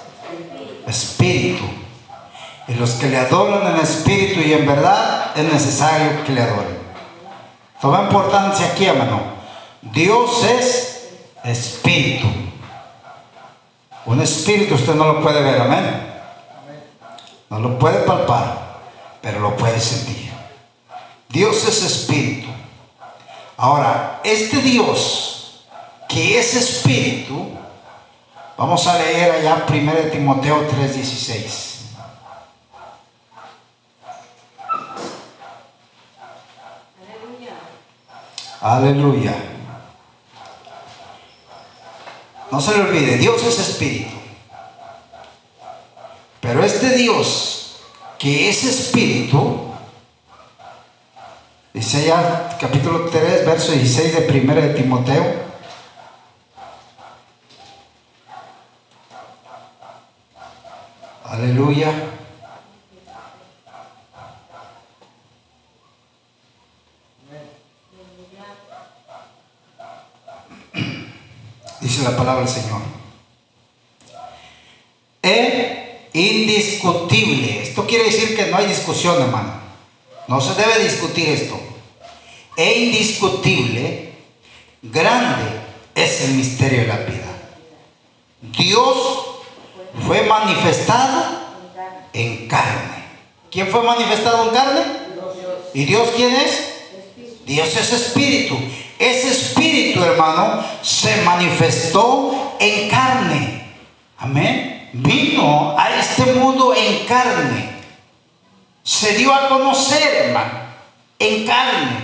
espíritu. 0.85 1.63
Y 2.67 2.75
los 2.75 2.91
que 2.91 3.09
le 3.09 3.17
adoran 3.17 3.73
en 3.73 3.81
espíritu 3.81 4.41
y 4.41 4.53
en 4.53 4.67
verdad 4.67 5.31
es 5.35 5.51
necesario 5.51 6.23
que 6.23 6.33
le 6.33 6.43
adoren. 6.43 6.77
Toma 7.81 8.03
importancia 8.03 8.67
aquí, 8.67 8.85
hermano. 8.85 9.21
Dios 9.81 10.43
es 10.43 11.09
espíritu. 11.43 12.27
Un 14.05 14.21
espíritu 14.21 14.75
usted 14.75 14.93
no 14.93 15.13
lo 15.13 15.23
puede 15.23 15.41
ver, 15.41 15.61
amén. 15.61 16.13
No 17.49 17.59
lo 17.59 17.79
puede 17.79 18.03
palpar, 18.03 18.81
pero 19.19 19.39
lo 19.39 19.57
puede 19.57 19.79
sentir. 19.79 20.31
Dios 21.29 21.67
es 21.67 21.81
espíritu. 21.81 22.49
Ahora, 23.57 24.21
este 24.23 24.57
Dios 24.57 25.34
que 26.07 26.39
ese 26.39 26.59
espíritu, 26.59 27.49
vamos 28.57 28.85
a 28.87 28.97
leer 28.97 29.31
allá 29.31 29.65
1 29.67 30.11
Timoteo 30.11 30.67
3:16. 30.67 31.75
Aleluya. 38.61 39.35
No 42.51 42.59
se 42.59 42.75
le 42.75 42.83
olvide, 42.83 43.17
Dios 43.17 43.43
es 43.43 43.59
espíritu. 43.59 44.15
Pero 46.41 46.63
este 46.63 46.89
Dios, 46.95 47.77
que 48.17 48.49
es 48.49 48.63
espíritu, 48.63 49.71
dice 51.73 52.05
ya 52.05 52.57
capítulo 52.59 53.09
3, 53.09 53.45
verso 53.45 53.71
16 53.71 54.13
de 54.13 54.39
1 54.41 54.55
de 54.55 54.69
Timoteo, 54.69 55.44
Aleluya. 61.65 61.91
Dice 71.81 72.03
la 72.03 72.15
palabra 72.15 72.45
del 72.45 72.53
Señor. 72.53 72.81
Es 75.23 75.65
indiscutible. 76.13 77.63
Esto 77.63 77.87
quiere 77.87 78.05
decir 78.05 78.35
que 78.35 78.45
no 78.45 78.57
hay 78.57 78.67
discusión, 78.67 79.19
hermano. 79.19 79.53
No 80.27 80.39
se 80.41 80.53
debe 80.53 80.83
discutir 80.83 81.29
esto. 81.29 81.59
Es 82.55 82.77
indiscutible. 82.77 84.13
Grande 84.83 85.61
es 85.95 86.21
el 86.21 86.35
misterio 86.35 86.81
de 86.81 86.87
la 86.87 86.97
vida. 86.97 87.25
Dios 88.55 88.97
fue 90.05 90.21
manifestado 90.25 91.44
en 92.15 92.47
carne. 92.47 93.05
¿Quién 93.51 93.67
fue 93.67 93.83
manifestado 93.83 94.47
en 94.47 94.55
carne? 94.55 94.81
¿Y 95.73 95.85
Dios 95.85 96.09
quién 96.15 96.33
es? 96.33 96.73
Dios 97.45 97.67
es 97.75 97.91
espíritu. 97.91 98.57
Ese 98.97 99.29
espíritu, 99.29 100.01
hermano, 100.01 100.63
se 100.81 101.21
manifestó 101.23 102.55
en 102.59 102.89
carne. 102.89 103.75
Amén. 104.17 104.89
Vino 104.93 105.75
a 105.77 105.99
este 105.99 106.33
mundo 106.33 106.73
en 106.73 107.05
carne. 107.05 107.75
Se 108.81 109.17
dio 109.17 109.33
a 109.33 109.49
conocer, 109.49 110.27
hermano, 110.27 110.59
en 111.19 111.45
carne. 111.45 111.97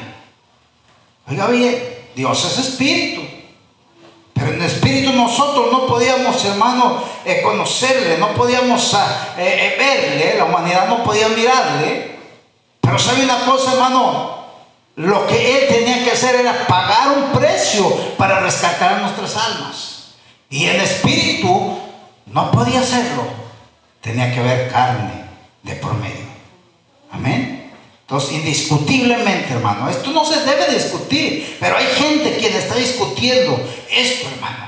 Oiga 1.29 1.47
bien, 1.47 1.81
Dios 2.15 2.45
es 2.45 2.67
espíritu. 2.67 3.20
Pero 4.41 4.55
en 4.55 4.63
espíritu 4.63 5.13
nosotros 5.13 5.71
no 5.71 5.85
podíamos, 5.85 6.43
hermano, 6.45 7.03
eh, 7.23 7.41
conocerle, 7.43 8.17
no 8.17 8.29
podíamos 8.29 8.91
ah, 8.95 9.35
eh, 9.37 9.75
eh, 9.75 9.75
verle, 9.77 10.37
la 10.37 10.45
humanidad 10.45 10.87
no 10.87 11.03
podía 11.03 11.27
mirarle. 11.29 12.17
Pero 12.81 12.97
sabe 12.97 13.23
una 13.23 13.45
cosa, 13.45 13.73
hermano, 13.73 14.45
lo 14.95 15.27
que 15.27 15.57
él 15.57 15.67
tenía 15.67 16.03
que 16.03 16.11
hacer 16.11 16.35
era 16.35 16.65
pagar 16.65 17.09
un 17.09 17.39
precio 17.39 17.87
para 18.17 18.39
rescatar 18.39 18.99
nuestras 19.01 19.37
almas. 19.37 20.13
Y 20.49 20.65
en 20.65 20.81
espíritu 20.81 21.79
no 22.25 22.51
podía 22.51 22.79
hacerlo. 22.79 23.23
Tenía 24.01 24.33
que 24.33 24.39
haber 24.39 24.71
carne 24.71 25.23
de 25.61 25.75
promedio. 25.75 26.25
Amén. 27.11 27.60
Entonces, 28.11 28.33
indiscutiblemente, 28.33 29.53
hermano, 29.53 29.89
esto 29.89 30.11
no 30.11 30.25
se 30.25 30.41
debe 30.41 30.73
discutir, 30.73 31.55
pero 31.61 31.77
hay 31.77 31.85
gente 31.85 32.35
quien 32.35 32.53
está 32.53 32.75
discutiendo 32.75 33.57
esto, 33.89 34.27
hermano. 34.27 34.65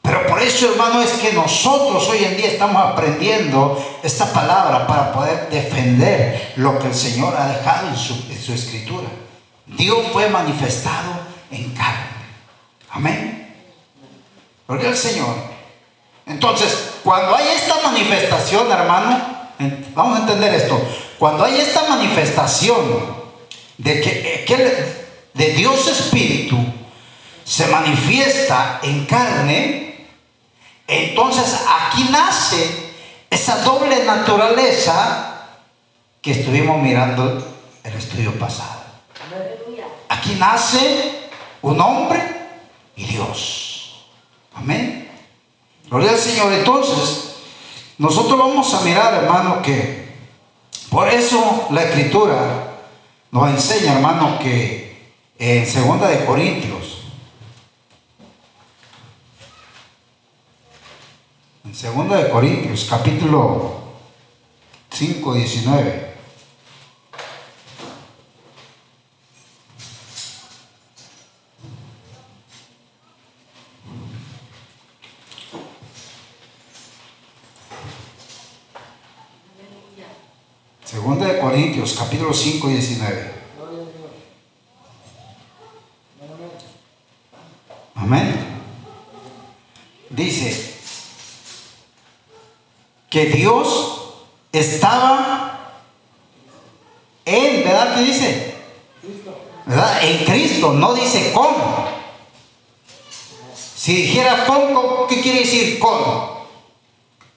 Pero 0.00 0.26
por 0.26 0.40
eso, 0.40 0.70
hermano, 0.70 1.02
es 1.02 1.10
que 1.10 1.34
nosotros 1.34 2.08
hoy 2.08 2.24
en 2.24 2.38
día 2.38 2.46
estamos 2.46 2.82
aprendiendo 2.82 3.78
esta 4.02 4.32
palabra 4.32 4.86
para 4.86 5.12
poder 5.12 5.50
defender 5.50 6.54
lo 6.56 6.78
que 6.78 6.86
el 6.86 6.94
Señor 6.94 7.36
ha 7.36 7.46
dejado 7.46 7.88
en 7.88 7.96
su, 7.98 8.54
escritura. 8.54 9.08
Dios 9.66 9.98
fue 10.10 10.30
manifestado 10.30 11.20
en 11.50 11.74
carne. 11.74 12.24
Amén. 12.88 13.54
Gloria 14.66 14.88
al 14.88 14.96
Señor. 14.96 15.34
Entonces, 16.24 16.92
cuando 17.04 17.36
hay 17.36 17.48
esta 17.48 17.82
manifestación, 17.82 18.72
hermano, 18.72 19.20
vamos 19.94 20.16
a 20.16 20.22
entender 20.22 20.54
esto. 20.54 20.80
Cuando 21.20 21.44
hay 21.44 21.60
esta 21.60 21.86
manifestación 21.86 22.78
de 23.76 24.00
que, 24.00 25.26
de 25.34 25.50
Dios 25.50 25.86
Espíritu 25.86 26.56
se 27.44 27.66
manifiesta 27.66 28.80
en 28.82 29.04
carne, 29.04 30.06
entonces 30.86 31.60
aquí 31.68 32.08
nace 32.10 32.94
esa 33.28 33.62
doble 33.64 34.02
naturaleza 34.06 35.58
que 36.22 36.30
estuvimos 36.30 36.80
mirando 36.80 37.54
el 37.84 37.92
estudio 37.92 38.32
pasado. 38.38 38.80
Aquí 40.08 40.36
nace 40.38 41.28
un 41.60 41.78
hombre 41.82 42.22
y 42.96 43.04
Dios. 43.04 44.06
Amén. 44.54 45.06
Gloria 45.90 46.12
al 46.12 46.18
Señor. 46.18 46.50
Entonces, 46.54 47.34
nosotros 47.98 48.38
vamos 48.38 48.72
a 48.72 48.80
mirar, 48.80 49.12
hermano, 49.12 49.60
que 49.60 49.99
por 50.90 51.08
eso 51.08 51.68
la 51.70 51.84
escritura 51.84 52.74
nos 53.30 53.48
enseña, 53.48 53.94
hermano, 53.94 54.38
que 54.40 55.12
en 55.38 55.66
segunda 55.66 56.08
de 56.08 56.24
Corintios, 56.24 57.04
en 61.64 61.74
segunda 61.74 62.16
de 62.16 62.30
Corintios, 62.30 62.86
capítulo 62.90 63.80
5, 64.90 65.34
19. 65.34 66.09
Capítulo 82.10 82.34
5, 82.34 82.66
19. 82.66 83.30
Amén. 87.94 88.34
Dice 90.08 90.74
que 93.08 93.26
Dios 93.26 94.14
estaba 94.50 95.82
en, 97.24 97.62
¿verdad 97.62 97.94
que 97.94 98.00
dice? 98.02 98.54
¿Verdad? 99.66 100.02
En 100.02 100.24
Cristo, 100.24 100.72
no 100.72 100.94
dice 100.94 101.32
con. 101.32 101.54
Si 103.54 103.94
dijera 103.94 104.46
con, 104.46 105.06
¿qué 105.08 105.20
quiere 105.20 105.40
decir 105.42 105.78
con? 105.78 106.00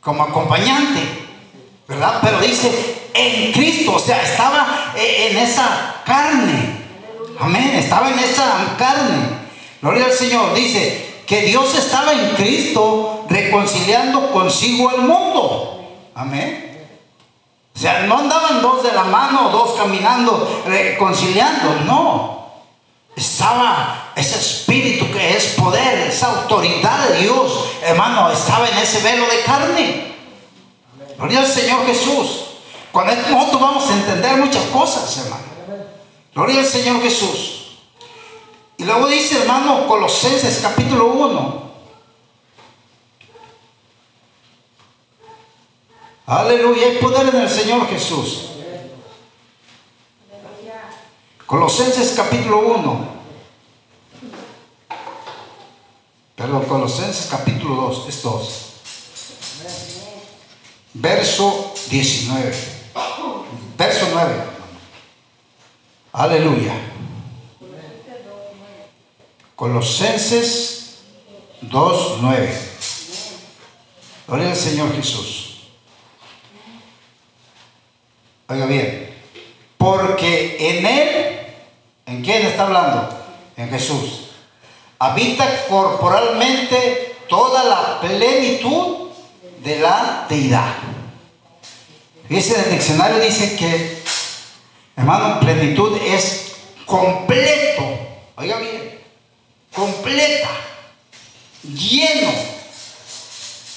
Como 0.01 0.23
acompañante, 0.23 1.27
¿verdad? 1.87 2.17
Pero 2.23 2.41
dice 2.41 2.92
en 3.13 3.51
Cristo, 3.51 3.93
o 3.95 3.99
sea, 3.99 4.21
estaba 4.21 4.93
eh, 4.95 5.29
en 5.29 5.37
esa 5.37 6.01
carne. 6.05 6.83
Amén, 7.39 7.75
estaba 7.75 8.09
en 8.09 8.19
esa 8.19 8.75
carne. 8.77 9.43
Gloria 9.81 10.05
al 10.05 10.13
Señor. 10.13 10.53
Dice 10.53 11.23
que 11.27 11.41
Dios 11.41 11.75
estaba 11.75 12.13
en 12.13 12.29
Cristo 12.35 13.25
reconciliando 13.29 14.31
consigo 14.31 14.91
el 14.91 15.01
mundo. 15.01 15.89
Amén. 16.15 16.87
O 17.75 17.79
sea, 17.79 18.01
no 18.01 18.19
andaban 18.19 18.61
dos 18.61 18.83
de 18.83 18.93
la 18.93 19.03
mano, 19.03 19.49
dos 19.49 19.75
caminando, 19.77 20.63
reconciliando, 20.65 21.81
no. 21.85 22.43
Estaba 23.15 24.11
ese 24.15 24.39
espíritu 24.39 25.11
que 25.11 25.35
es 25.35 25.55
poder, 25.57 26.07
esa 26.07 26.41
autoridad 26.41 27.09
de 27.09 27.21
Dios, 27.21 27.65
hermano, 27.83 28.31
estaba 28.31 28.67
en 28.69 28.77
ese 28.77 29.01
velo 29.01 29.25
de 29.25 29.41
carne. 29.41 30.13
Gloria 31.17 31.39
al 31.39 31.47
Señor 31.47 31.85
Jesús. 31.85 32.52
Esto 32.93 33.31
nosotros 33.31 33.61
vamos 33.61 33.89
a 33.89 33.93
entender 33.93 34.37
muchas 34.37 34.65
cosas, 34.65 35.17
hermano. 35.17 35.43
Gloria 36.35 36.59
al 36.59 36.65
Señor 36.65 37.01
Jesús. 37.01 37.79
Y 38.77 38.83
luego 38.83 39.07
dice, 39.07 39.41
hermano, 39.41 39.87
Colosenses 39.87 40.59
capítulo 40.61 41.07
1. 41.07 41.63
Aleluya, 46.27 46.87
hay 46.87 46.97
poder 46.97 47.33
en 47.33 47.41
el 47.41 47.49
Señor 47.49 47.87
Jesús. 47.87 48.49
Colosenses 51.47 52.13
capítulo 52.15 52.59
1. 52.59 53.07
Perdón, 56.35 56.65
Colosenses 56.65 57.27
capítulo 57.29 57.75
2, 57.75 58.09
es 58.09 58.21
2. 58.21 58.59
Verso 60.93 61.73
19. 61.89 62.82
Verso 63.77 64.07
9. 64.11 64.33
Aleluya. 66.13 66.73
Colosenses 69.55 70.99
2, 71.61 72.17
9. 72.21 72.59
Gloria 74.27 74.49
al 74.49 74.55
Señor 74.55 74.95
Jesús. 74.95 75.67
Oiga 78.47 78.65
bien. 78.65 79.13
Porque 79.77 80.57
en 80.59 80.85
Él, 80.85 81.39
¿en 82.05 82.23
quién 82.23 82.45
está 82.45 82.63
hablando? 82.63 83.09
En 83.57 83.69
Jesús. 83.69 84.29
Habita 84.99 85.65
corporalmente 85.67 87.17
toda 87.27 87.63
la 87.63 88.01
plenitud 88.01 89.09
de 89.63 89.79
la 89.79 90.25
deidad. 90.29 90.92
En 92.35 92.65
el 92.65 92.71
diccionario 92.71 93.19
dice 93.19 93.55
que, 93.55 94.01
hermano, 94.95 95.39
plenitud 95.39 95.95
es 96.01 96.53
completo. 96.83 97.83
Oiga 98.35 98.57
bien, 98.57 98.99
completa, 99.71 100.49
lleno. 101.61 102.31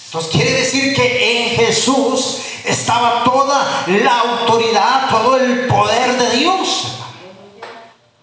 Entonces 0.06 0.30
quiere 0.32 0.52
decir 0.52 0.94
que 0.94 1.50
en 1.50 1.56
Jesús 1.56 2.38
estaba 2.64 3.24
toda 3.24 3.84
la 3.88 4.20
autoridad, 4.20 5.10
todo 5.10 5.36
el 5.36 5.66
poder 5.66 6.16
de 6.16 6.36
Dios. 6.38 6.96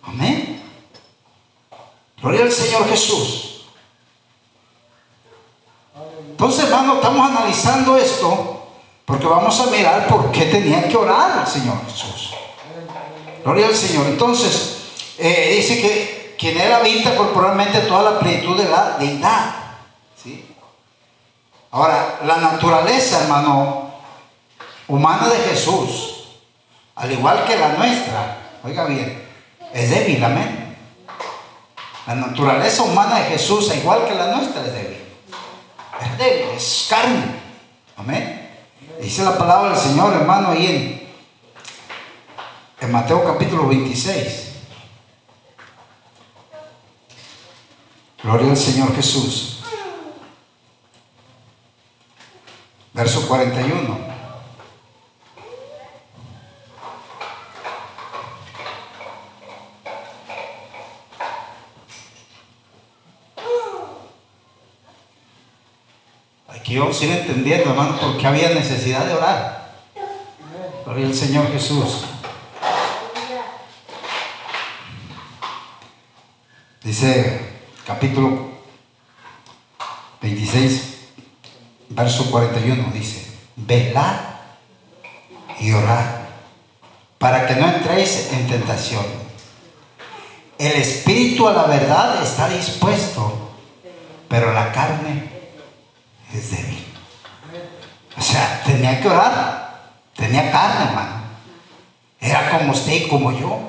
Amén. 0.01 0.63
Gloria 2.19 2.41
al 2.41 2.51
Señor 2.51 2.89
Jesús. 2.89 3.65
Entonces, 6.31 6.63
hermano, 6.63 6.95
estamos 6.95 7.29
analizando 7.29 7.97
esto 7.97 8.52
porque 9.05 9.25
vamos 9.25 9.59
a 9.59 9.65
mirar 9.67 10.07
por 10.07 10.31
qué 10.31 10.45
tenía 10.45 10.87
que 10.87 10.95
orar 10.95 11.39
al 11.39 11.47
Señor 11.47 11.77
Jesús. 11.85 12.33
Gloria 13.43 13.67
al 13.67 13.75
Señor. 13.75 14.07
Entonces, 14.07 14.77
eh, 15.17 15.55
dice 15.57 15.81
que 15.81 16.35
quien 16.39 16.59
él 16.59 16.71
habita 16.71 17.15
corporalmente 17.15 17.79
toda 17.81 18.11
la 18.11 18.19
plenitud 18.19 18.57
de 18.57 18.69
la 18.69 18.97
deidad. 18.97 19.55
¿sí? 20.21 20.55
Ahora, 21.71 22.19
la 22.25 22.37
naturaleza, 22.37 23.23
hermano, 23.23 23.91
humana 24.87 25.27
de 25.27 25.37
Jesús, 25.49 26.27
al 26.95 27.11
igual 27.11 27.43
que 27.45 27.57
la 27.57 27.69
nuestra, 27.69 28.37
oiga 28.63 28.85
bien, 28.85 29.27
es 29.73 29.89
débil, 29.89 30.23
amén. 30.23 30.77
La 32.05 32.15
naturaleza 32.15 32.83
humana 32.83 33.19
de 33.19 33.25
Jesús, 33.25 33.69
al 33.71 33.77
igual 33.77 34.05
que 34.05 34.13
la 34.13 34.35
nuestra, 34.35 34.65
es 34.65 34.73
débil. 34.73 35.01
Es 36.01 36.17
débil, 36.17 36.49
es 36.55 36.87
carne. 36.89 37.41
Amén. 37.97 38.42
Dice 39.01 39.23
la 39.23 39.37
palabra 39.37 39.71
del 39.71 39.79
Señor, 39.79 40.13
hermano, 40.13 40.49
ahí 40.49 40.67
en, 40.67 41.09
en 42.85 42.91
Mateo 42.91 43.23
capítulo 43.23 43.67
26. 43.67 44.49
Gloria 48.23 48.51
al 48.51 48.57
Señor 48.57 48.95
Jesús. 48.95 49.63
Verso 52.93 53.27
41. 53.27 54.12
A 66.73 67.05
ir 67.05 67.11
entendiendo, 67.11 67.69
hermano, 67.69 67.99
por 67.99 68.17
qué 68.17 68.25
había 68.25 68.49
necesidad 68.49 69.05
de 69.05 69.13
orar. 69.13 69.73
Gloria 70.83 71.05
al 71.05 71.13
Señor 71.13 71.51
Jesús. 71.51 72.05
Dice 76.83 77.41
capítulo 77.85 78.49
26, 80.21 80.97
verso 81.89 82.31
41, 82.31 82.91
dice, 82.91 83.31
velad 83.55 84.15
y 85.59 85.71
orad 85.73 86.05
para 87.19 87.45
que 87.45 87.55
no 87.55 87.67
entréis 87.67 88.31
en 88.33 88.47
tentación. 88.47 89.05
El 90.57 90.71
espíritu 90.71 91.47
a 91.47 91.53
la 91.53 91.63
verdad 91.67 92.23
está 92.23 92.49
dispuesto, 92.49 93.51
pero 94.27 94.53
la 94.53 94.71
carne 94.71 95.32
es 96.33 96.51
débil. 96.51 96.85
O 98.17 98.21
sea, 98.21 98.61
tenía 98.65 99.01
que 99.01 99.07
orar, 99.07 99.81
tenía 100.15 100.51
carne, 100.51 100.85
hermano. 100.85 101.23
Era 102.19 102.49
como 102.51 102.71
usted 102.71 102.93
y 102.93 103.07
como 103.07 103.31
yo. 103.31 103.59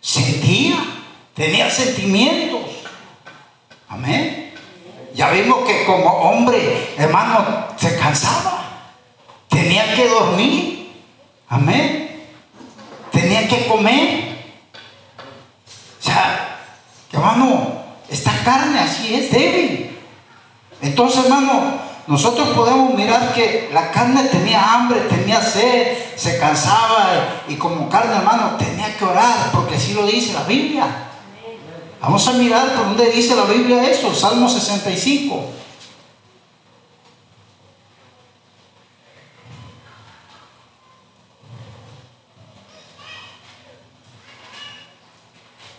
Sentía, 0.00 0.76
tenía 1.34 1.68
sentimientos. 1.70 2.60
Amén. 3.88 4.54
Ya 5.14 5.30
vimos 5.30 5.66
que 5.66 5.84
como 5.84 6.08
hombre, 6.08 6.94
hermano, 6.96 7.66
se 7.76 7.98
cansaba. 7.98 8.64
Tenía 9.48 9.94
que 9.94 10.08
dormir. 10.08 10.92
Amén. 11.48 12.00
que 13.48 13.66
comer. 13.66 14.38
O 16.00 16.02
sea, 16.02 16.58
hermano, 17.12 17.82
esta 18.08 18.32
carne 18.44 18.78
así 18.78 19.14
es 19.14 19.30
débil. 19.30 19.89
Entonces, 20.82 21.24
hermano, 21.24 21.78
nosotros 22.06 22.48
podemos 22.50 22.94
mirar 22.94 23.32
que 23.34 23.70
la 23.72 23.90
carne 23.90 24.24
tenía 24.24 24.74
hambre, 24.74 25.00
tenía 25.02 25.40
sed, 25.40 25.96
se 26.16 26.38
cansaba 26.38 27.42
y 27.48 27.54
como 27.56 27.88
carne, 27.88 28.16
hermano, 28.16 28.56
tenía 28.58 28.96
que 28.96 29.04
orar, 29.04 29.50
porque 29.52 29.76
así 29.76 29.94
lo 29.94 30.06
dice 30.06 30.32
la 30.32 30.44
Biblia. 30.44 30.86
Vamos 32.00 32.26
a 32.28 32.32
mirar 32.32 32.74
por 32.74 32.86
dónde 32.86 33.10
dice 33.10 33.36
la 33.36 33.44
Biblia 33.44 33.84
eso, 33.88 34.14
Salmo 34.14 34.48
65. 34.48 35.44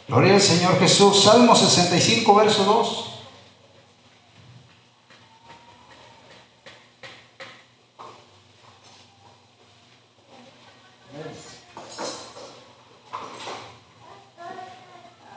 Gloria 0.07 0.35
al 0.35 0.41
Señor 0.41 0.77
Jesús. 0.77 1.23
Salmo 1.23 1.55
65, 1.55 2.35
verso 2.35 2.63
2. 2.65 3.10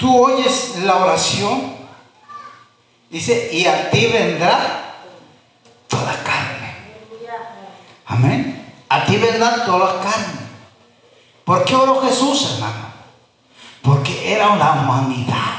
Tú 0.04 0.22
oyes 0.22 0.76
la 0.82 0.96
oración, 0.96 1.74
dice, 3.08 3.48
y 3.50 3.64
a 3.64 3.90
ti 3.90 4.04
vendrá 4.08 4.96
toda 5.88 6.12
carne. 6.22 6.74
Amén. 8.04 8.70
A 8.90 9.06
ti 9.06 9.16
vendrá 9.16 9.64
toda 9.64 10.02
carne. 10.02 10.40
¿Por 11.42 11.64
qué 11.64 11.74
oró 11.74 12.02
Jesús, 12.02 12.52
hermano? 12.52 12.92
Porque 13.80 14.30
era 14.30 14.54
la 14.56 14.72
humanidad. 14.72 15.54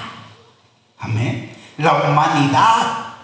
Amén. 1.00 1.58
La 1.80 1.94
humanidad. 2.04 3.16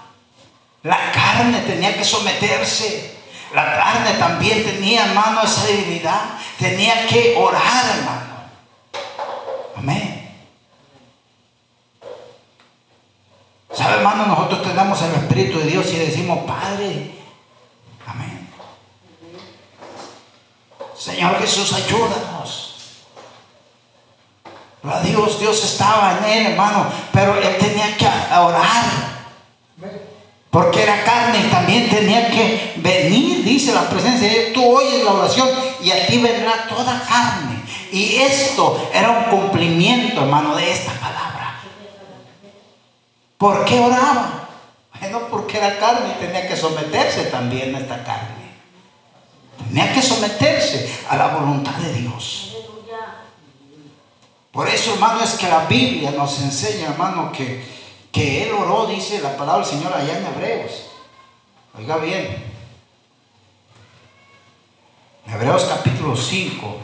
La 0.81 1.11
carne 1.11 1.59
tenía 1.59 1.95
que 1.95 2.03
someterse. 2.03 3.15
La 3.53 3.75
carne 3.77 4.13
también 4.17 4.63
tenía, 4.63 5.05
hermano, 5.05 5.43
esa 5.43 5.67
debilidad. 5.67 6.21
Tenía 6.57 7.05
que 7.05 7.35
orar, 7.37 7.85
hermano. 7.95 8.21
Amén. 9.77 10.20
¿Sabe, 13.73 13.95
hermano? 13.95 14.25
Nosotros 14.27 14.63
tenemos 14.63 15.01
el 15.01 15.13
Espíritu 15.13 15.59
de 15.59 15.65
Dios 15.65 15.91
y 15.93 15.97
decimos, 15.97 16.39
Padre, 16.45 17.11
amén. 18.05 18.49
Señor 20.97 21.39
Jesús, 21.39 21.73
ayúdanos. 21.73 22.71
Dios, 25.03 25.39
Dios 25.39 25.63
estaba 25.63 26.17
en 26.17 26.25
él, 26.25 26.45
hermano, 26.51 26.85
pero 27.11 27.35
él 27.35 27.57
tenía 27.59 27.95
que 27.95 28.05
orar. 28.05 29.11
Porque 30.49 30.83
era 30.83 31.03
carne 31.03 31.39
y 31.39 31.49
también 31.49 31.89
tenía 31.89 32.29
que 32.29 32.73
venir, 32.77 33.43
dice 33.43 33.73
la 33.73 33.87
presencia 33.89 34.27
de 34.27 34.33
Dios. 34.33 34.53
Tú 34.53 34.65
oyes 34.65 35.03
la 35.03 35.13
oración 35.13 35.49
y 35.81 35.91
a 35.91 36.07
ti 36.07 36.17
vendrá 36.17 36.67
toda 36.67 37.01
carne. 37.07 37.61
Y 37.91 38.15
esto 38.17 38.89
era 38.93 39.11
un 39.11 39.23
cumplimiento, 39.25 40.21
hermano, 40.21 40.55
de 40.55 40.71
esta 40.71 40.91
palabra. 40.93 41.30
¿Por 43.41 43.65
qué 43.65 43.79
oraba? 43.79 44.47
Bueno, 44.99 45.21
porque 45.27 45.57
era 45.57 45.79
carne 45.79 46.11
y 46.11 46.23
tenía 46.23 46.47
que 46.47 46.55
someterse 46.55 47.23
también 47.23 47.73
a 47.73 47.79
esta 47.79 48.03
carne. 48.03 48.51
Tenía 49.67 49.91
que 49.91 49.99
someterse 49.99 50.87
a 51.09 51.17
la 51.17 51.29
voluntad 51.29 51.71
de 51.71 51.91
Dios. 51.91 52.55
Por 54.51 54.67
eso, 54.67 54.93
hermano, 54.93 55.23
es 55.23 55.31
que 55.31 55.49
la 55.49 55.65
Biblia 55.65 56.11
nos 56.11 56.39
enseña, 56.39 56.89
hermano, 56.89 57.31
que, 57.31 57.65
que 58.11 58.43
Él 58.43 58.53
oró, 58.53 58.85
dice 58.85 59.19
la 59.21 59.35
palabra 59.35 59.65
del 59.65 59.75
Señor 59.75 59.91
allá 59.91 60.19
en 60.19 60.25
Hebreos. 60.27 60.91
Oiga 61.79 61.97
bien. 61.97 62.45
Hebreos 65.25 65.63
capítulo 65.63 66.15
5. 66.15 66.77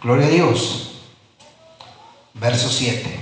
Gloria 0.00 0.26
a 0.26 0.30
Dios. 0.30 0.83
Verso 2.34 2.68
7. 2.68 3.20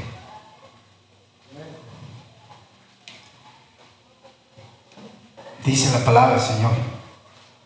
Dice 5.65 5.91
la 5.93 6.05
palabra 6.05 6.37
del 6.37 6.45
Señor. 6.45 6.73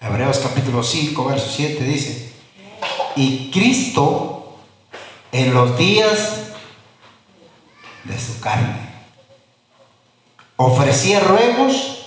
Hebreos 0.01 0.39
capítulo 0.39 0.83
5, 0.83 1.25
verso 1.25 1.49
7 1.51 1.85
dice. 1.85 2.33
Y 3.17 3.51
Cristo 3.51 4.59
en 5.33 5.55
los 5.55 5.79
días 5.79 6.43
de 8.05 8.19
su 8.19 8.39
carne 8.41 8.87
ofrecía 10.57 11.21
ruegos 11.21 12.07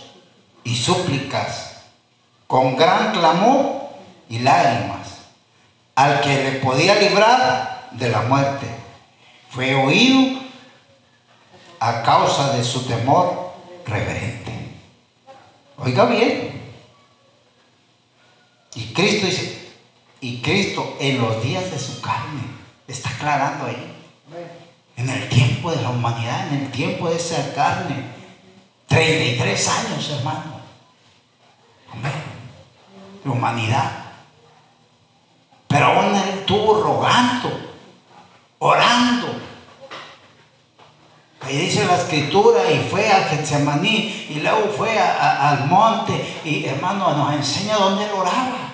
y 0.64 0.76
súplicas 0.76 1.82
con 2.48 2.76
gran 2.76 3.12
clamor 3.14 3.90
y 4.30 4.40
lágrimas 4.40 5.08
al 5.96 6.22
que 6.22 6.44
le 6.44 6.52
podía 6.60 6.96
librar 6.96 7.90
de 7.92 8.10
la 8.10 8.22
muerte. 8.22 8.79
Fue 9.50 9.74
oído 9.76 10.42
a 11.80 12.04
causa 12.04 12.56
de 12.56 12.64
su 12.64 12.86
temor 12.86 13.54
reverente. 13.86 14.52
Oiga 15.78 16.06
bien. 16.06 16.62
Y 18.76 18.94
Cristo 18.94 19.26
dice, 19.26 19.72
y 20.22 20.42
Cristo 20.42 20.98
en 21.00 21.22
los 21.22 21.42
días 21.44 21.72
de 21.72 21.80
su 21.80 22.02
carne 22.02 22.42
está 22.88 23.10
aclarando 23.10 23.66
ahí. 23.66 23.96
En 24.98 25.10
el 25.10 25.30
tiempo 25.30 25.72
de 25.72 25.82
la 25.82 25.90
humanidad, 25.90 26.52
en 26.54 26.66
el 26.66 26.72
tiempo 26.72 27.10
de 27.10 27.16
esa 27.16 27.54
carne. 27.54 28.20
33 28.88 29.68
años, 29.70 30.10
hermano. 30.10 30.60
Amén. 31.92 32.12
La 33.24 33.32
humanidad. 33.32 33.92
Pero 35.68 35.86
aún 35.86 36.16
él 36.16 36.40
estuvo 36.40 36.82
rogando, 36.82 37.69
orando. 38.60 39.28
Ahí 41.42 41.58
dice 41.58 41.86
la 41.86 41.96
escritura 41.96 42.70
y 42.70 42.88
fue 42.90 43.10
al 43.10 43.24
Getsemaní 43.26 44.28
y 44.30 44.42
luego 44.42 44.72
fue 44.76 45.00
al 45.00 45.66
monte 45.68 46.42
y 46.44 46.66
hermano 46.66 47.14
nos 47.14 47.34
enseña 47.34 47.76
dónde 47.76 48.04
él 48.06 48.12
oraba. 48.12 48.70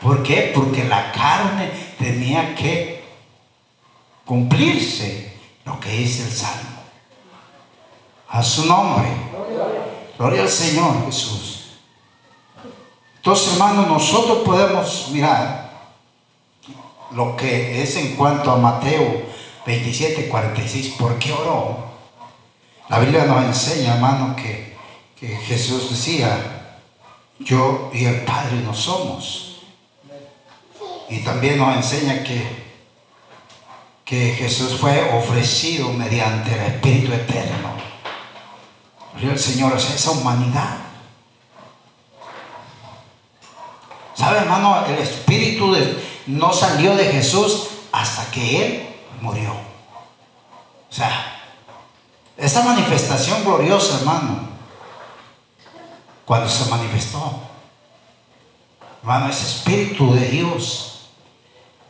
¿Por 0.00 0.22
qué? 0.22 0.52
Porque 0.54 0.84
la 0.84 1.12
carne 1.12 1.70
tenía 1.98 2.54
que 2.54 3.04
cumplirse 4.24 5.34
lo 5.64 5.78
que 5.78 5.90
dice 5.90 6.24
el 6.24 6.32
Salmo. 6.32 6.76
A 8.28 8.42
su 8.42 8.66
nombre. 8.66 9.08
Gloria 10.18 10.42
al 10.42 10.48
Señor 10.48 11.04
Jesús. 11.06 11.78
Entonces, 13.16 13.52
hermanos, 13.52 13.86
nosotros 13.86 14.38
podemos 14.44 15.08
mirar 15.10 15.65
lo 17.12 17.36
que 17.36 17.82
es 17.82 17.96
en 17.96 18.16
cuanto 18.16 18.50
a 18.50 18.56
Mateo 18.56 19.22
27, 19.66 20.28
46. 20.28 20.94
¿Por 20.98 21.18
qué 21.18 21.32
oró? 21.32 21.86
La 22.88 23.00
Biblia 23.00 23.24
nos 23.24 23.44
enseña, 23.44 23.94
hermano, 23.94 24.36
que, 24.36 24.76
que 25.18 25.28
Jesús 25.28 25.90
decía, 25.90 26.78
yo 27.40 27.90
y 27.92 28.04
el 28.04 28.22
Padre 28.22 28.60
no 28.64 28.74
somos. 28.74 29.62
Y 31.08 31.18
también 31.20 31.58
nos 31.58 31.76
enseña 31.76 32.22
que, 32.22 32.64
que 34.04 34.34
Jesús 34.34 34.78
fue 34.78 35.12
ofrecido 35.16 35.92
mediante 35.92 36.52
el 36.52 36.74
Espíritu 36.74 37.12
Eterno. 37.12 37.76
El 39.20 39.38
Señor 39.38 39.76
es 39.76 39.90
esa 39.90 40.10
humanidad. 40.10 40.85
¿Sabe, 44.16 44.38
hermano? 44.38 44.84
El 44.86 44.98
Espíritu 44.98 45.76
no 46.26 46.52
salió 46.52 46.96
de 46.96 47.04
Jesús 47.04 47.68
hasta 47.92 48.30
que 48.30 48.64
Él 48.64 48.88
murió. 49.20 49.52
O 49.52 50.92
sea, 50.92 51.42
esa 52.36 52.62
manifestación 52.62 53.44
gloriosa, 53.44 53.98
hermano, 53.98 54.48
cuando 56.24 56.48
se 56.48 56.68
manifestó, 56.70 57.40
hermano, 59.02 59.28
ese 59.28 59.46
Espíritu 59.46 60.14
de 60.14 60.26
Dios 60.28 61.08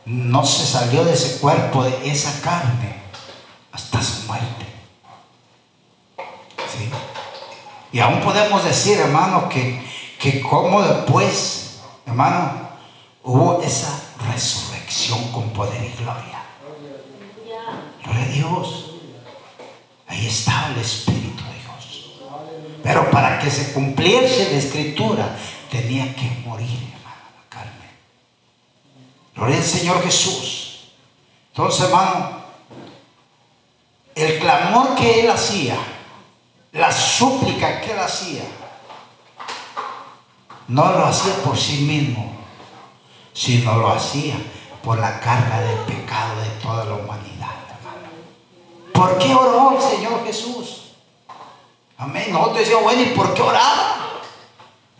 no 0.05 0.45
se 0.45 0.65
salió 0.65 1.03
de 1.05 1.13
ese 1.13 1.39
cuerpo, 1.39 1.83
de 1.83 2.11
esa 2.11 2.41
carne, 2.41 3.01
hasta 3.71 4.01
su 4.01 4.23
muerte. 4.27 4.65
¿Sí? 6.17 6.89
Y 7.91 7.99
aún 7.99 8.21
podemos 8.21 8.63
decir, 8.63 8.99
hermano, 8.99 9.49
que, 9.49 9.81
que 10.19 10.41
como 10.41 10.81
después, 10.81 11.66
hermano, 12.07 12.69
hubo 13.23 13.61
esa 13.61 14.01
resurrección 14.31 15.31
con 15.31 15.49
poder 15.51 15.83
y 15.83 15.95
gloria. 16.01 16.41
Gloria 18.03 18.23
a 18.23 18.27
Dios. 18.29 18.91
Ahí 20.07 20.27
estaba 20.27 20.69
el 20.69 20.79
Espíritu 20.79 21.43
de 21.43 21.59
Dios. 21.61 22.11
Pero 22.81 23.11
para 23.11 23.37
que 23.39 23.51
se 23.51 23.73
cumpliese 23.73 24.51
la 24.51 24.57
escritura, 24.57 25.37
tenía 25.69 26.15
que 26.15 26.29
morir, 26.45 26.79
hermano, 26.95 27.27
la 27.35 27.49
carne. 27.49 27.89
Gloria 29.35 29.57
al 29.57 29.63
Señor 29.63 30.01
Jesús. 30.03 30.87
Entonces, 31.49 31.85
hermano, 31.85 32.37
el 34.15 34.39
clamor 34.39 34.95
que 34.95 35.21
él 35.21 35.29
hacía, 35.29 35.75
la 36.71 36.91
súplica 36.91 37.81
que 37.81 37.91
él 37.91 37.99
hacía, 37.99 38.43
no 40.67 40.91
lo 40.91 41.05
hacía 41.05 41.33
por 41.43 41.57
sí 41.57 41.77
mismo, 41.79 42.33
sino 43.33 43.77
lo 43.77 43.89
hacía 43.89 44.35
por 44.83 44.99
la 44.99 45.19
carga 45.19 45.59
del 45.61 45.79
pecado 45.79 46.41
de 46.41 46.49
toda 46.61 46.85
la 46.85 46.93
humanidad, 46.93 47.55
hermano. 47.69 48.09
¿Por 48.93 49.17
qué 49.17 49.33
oró 49.33 49.77
el 49.77 49.81
Señor 49.81 50.25
Jesús? 50.25 50.93
Amén. 51.97 52.27
Nosotros 52.31 52.59
decíamos, 52.59 52.83
bueno, 52.83 53.01
¿y 53.01 53.05
por 53.07 53.33
qué 53.33 53.41
oraba? 53.41 54.07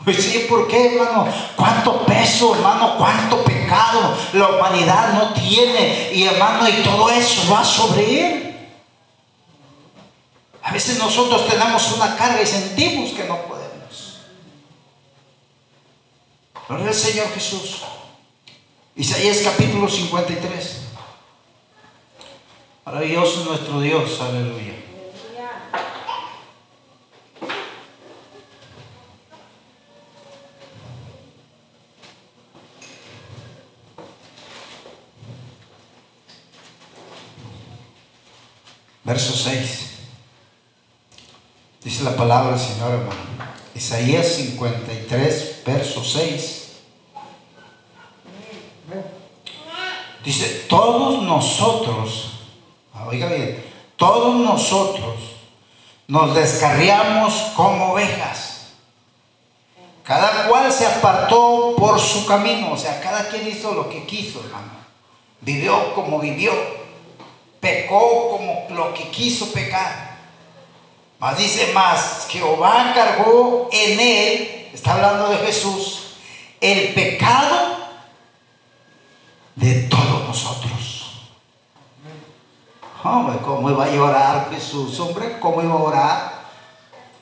Pues 0.04 0.24
sí, 0.24 0.46
¿por 0.50 0.68
qué, 0.68 0.96
hermano? 0.96 1.28
¿Cuánto 1.56 2.06
peso, 2.06 2.56
hermano? 2.56 2.96
¿Cuánto 2.98 3.44
pecado 3.44 4.16
la 4.34 4.50
humanidad 4.50 5.14
no 5.14 5.34
tiene? 5.34 6.12
Y, 6.14 6.24
hermano, 6.24 6.68
y 6.68 6.84
todo 6.84 7.10
eso 7.10 7.52
va 7.54 7.64
sobre 7.64 8.26
él. 8.26 8.70
A 10.64 10.72
veces 10.72 10.98
nosotros 10.98 11.48
tenemos 11.48 11.92
una 11.94 12.16
carga 12.16 12.42
y 12.42 12.46
sentimos 12.46 13.12
que 13.12 13.26
no 13.26 13.38
podemos. 13.38 13.77
Gloria 16.68 16.90
al 16.90 16.94
Señor 16.94 17.30
Jesús. 17.30 17.82
Isaías 18.94 19.38
capítulo 19.42 19.88
53. 19.88 20.82
Maravilloso 22.86 23.46
nuestro 23.46 23.80
Dios, 23.80 24.20
aleluya. 24.20 24.74
Verso 39.06 39.34
6. 39.34 39.90
Dice 41.82 42.04
la 42.04 42.18
palabra 42.18 42.58
del 42.58 42.60
Señor, 42.60 42.92
hermano. 42.92 43.47
Isaías 43.78 44.26
53, 44.38 45.62
verso 45.64 46.04
6. 46.04 46.64
Dice, 50.24 50.66
todos 50.68 51.22
nosotros, 51.22 52.40
ah, 52.96 53.06
oiga 53.08 53.28
bien, 53.28 53.64
todos 53.96 54.36
nosotros 54.36 55.16
nos 56.08 56.34
descarriamos 56.34 57.34
como 57.56 57.92
ovejas. 57.92 58.70
Cada 60.02 60.48
cual 60.48 60.72
se 60.72 60.88
apartó 60.88 61.76
por 61.78 62.00
su 62.00 62.26
camino, 62.26 62.72
o 62.72 62.78
sea, 62.78 63.00
cada 63.00 63.30
quien 63.30 63.48
hizo 63.48 63.74
lo 63.74 63.90
que 63.90 64.06
quiso, 64.06 64.40
hermano. 64.44 64.72
Vivió 65.42 65.94
como 65.94 66.20
vivió, 66.20 66.52
pecó 67.60 68.30
como 68.32 68.66
lo 68.72 68.92
que 68.96 69.10
quiso 69.10 69.52
pecar. 69.54 70.07
Mas 71.20 71.38
dice 71.38 71.74
más, 71.74 72.28
Jehová 72.30 72.92
cargó 72.94 73.70
en 73.72 74.00
él, 74.00 74.70
está 74.74 74.94
hablando 74.94 75.30
de 75.30 75.38
Jesús, 75.38 76.14
el 76.62 76.94
pecado 76.94 77.78
de 79.56 79.74
todos 79.84 80.28
nosotros. 80.28 81.22
Hombre, 83.04 83.40
¿cómo 83.40 83.70
iba 83.70 83.86
a 83.86 83.90
llorar 83.90 84.50
Jesús? 84.52 85.00
Hombre, 85.00 85.40
¿cómo 85.40 85.62
iba 85.62 85.74
a 85.74 85.78
orar? 85.78 86.38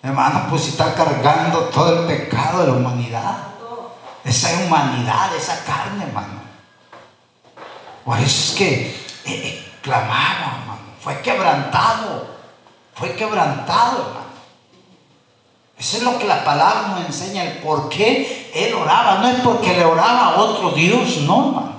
Hermano, 0.04 0.48
pues 0.50 0.68
está 0.68 0.94
cargando 0.94 1.66
todo 1.70 2.02
el 2.02 2.08
pecado 2.08 2.62
de 2.62 2.68
la 2.68 2.74
humanidad. 2.74 3.38
Esa 4.24 4.50
humanidad, 4.66 5.36
esa 5.36 5.64
carne, 5.64 6.04
hermano. 6.04 6.42
Por 8.04 8.18
eso 8.20 8.52
es 8.52 8.58
que 8.58 8.88
eh, 8.92 8.96
eh, 9.26 9.74
clamaba, 9.82 10.60
hermano. 10.60 10.82
Fue 11.00 11.22
quebrantado. 11.22 12.35
Fue 12.96 13.14
quebrantado, 13.16 14.00
hermano. 14.00 14.26
Eso 15.78 15.98
es 15.98 16.04
lo 16.04 16.18
que 16.18 16.26
la 16.26 16.44
palabra 16.44 16.88
nos 16.90 17.06
enseña, 17.06 17.44
el 17.44 17.58
por 17.60 17.90
qué 17.90 18.52
él 18.54 18.74
oraba. 18.74 19.20
No 19.20 19.28
es 19.28 19.40
porque 19.42 19.74
le 19.74 19.86
oraba 19.86 20.28
a 20.28 20.36
otro 20.38 20.72
Dios, 20.72 21.18
no, 21.20 21.48
hermano. 21.48 21.76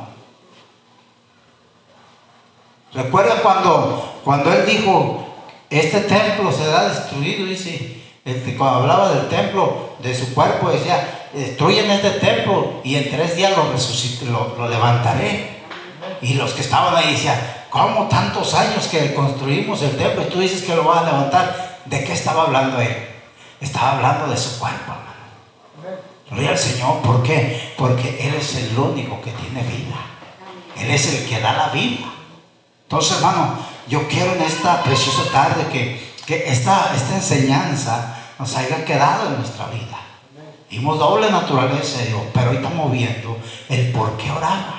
Recuerda 2.92 3.42
cuando, 3.42 4.20
cuando 4.24 4.52
él 4.52 4.64
dijo, 4.66 5.26
este 5.70 6.00
templo 6.00 6.52
será 6.52 6.88
destruido, 6.88 7.46
dice, 7.46 8.02
este, 8.24 8.56
cuando 8.56 8.80
hablaba 8.80 9.10
del 9.10 9.28
templo, 9.28 9.96
de 9.98 10.14
su 10.14 10.34
cuerpo, 10.34 10.70
decía, 10.70 11.28
destruyen 11.32 11.90
este 11.90 12.10
templo 12.10 12.80
y 12.84 12.96
en 12.96 13.10
tres 13.10 13.36
días 13.36 13.52
lo, 13.56 14.56
lo, 14.56 14.68
levantaré. 14.68 15.55
Y 16.22 16.34
los 16.34 16.52
que 16.52 16.62
estaban 16.62 16.94
ahí 16.96 17.12
decían, 17.12 17.38
¿cómo 17.70 18.08
tantos 18.08 18.54
años 18.54 18.86
que 18.88 19.14
construimos 19.14 19.82
el 19.82 19.96
templo 19.96 20.22
y 20.22 20.30
tú 20.30 20.40
dices 20.40 20.62
que 20.62 20.74
lo 20.74 20.84
vas 20.84 21.02
a 21.02 21.06
levantar? 21.06 21.80
¿De 21.84 22.04
qué 22.04 22.12
estaba 22.12 22.42
hablando 22.42 22.80
él? 22.80 22.96
Estaba 23.60 23.92
hablando 23.92 24.28
de 24.28 24.36
su 24.36 24.58
cuerpo, 24.58 24.92
hermano. 24.92 25.06
Gloria 26.30 26.50
al 26.50 26.58
Señor, 26.58 27.00
¿por 27.02 27.22
qué? 27.22 27.74
Porque 27.76 28.26
Él 28.28 28.34
es 28.34 28.56
el 28.56 28.78
único 28.78 29.20
que 29.22 29.30
tiene 29.30 29.62
vida. 29.62 29.96
Él 30.76 30.90
es 30.90 31.14
el 31.14 31.28
que 31.28 31.40
da 31.40 31.52
la 31.52 31.68
vida. 31.68 32.06
Entonces, 32.82 33.16
hermano, 33.16 33.58
yo 33.88 34.06
quiero 34.08 34.34
en 34.34 34.42
esta 34.42 34.82
preciosa 34.82 35.30
tarde 35.32 35.66
que, 35.72 36.14
que 36.26 36.50
esta, 36.50 36.92
esta 36.94 37.14
enseñanza 37.14 38.16
nos 38.38 38.54
haya 38.56 38.84
quedado 38.84 39.28
en 39.28 39.38
nuestra 39.38 39.66
vida. 39.66 39.98
Vimos 40.68 40.98
doble 40.98 41.30
naturaleza 41.30 41.98
de 41.98 42.06
Dios, 42.06 42.22
pero 42.34 42.50
hoy 42.50 42.56
estamos 42.56 42.90
viendo 42.90 43.38
el 43.68 43.92
por 43.92 44.16
qué 44.16 44.30
oraba. 44.30 44.75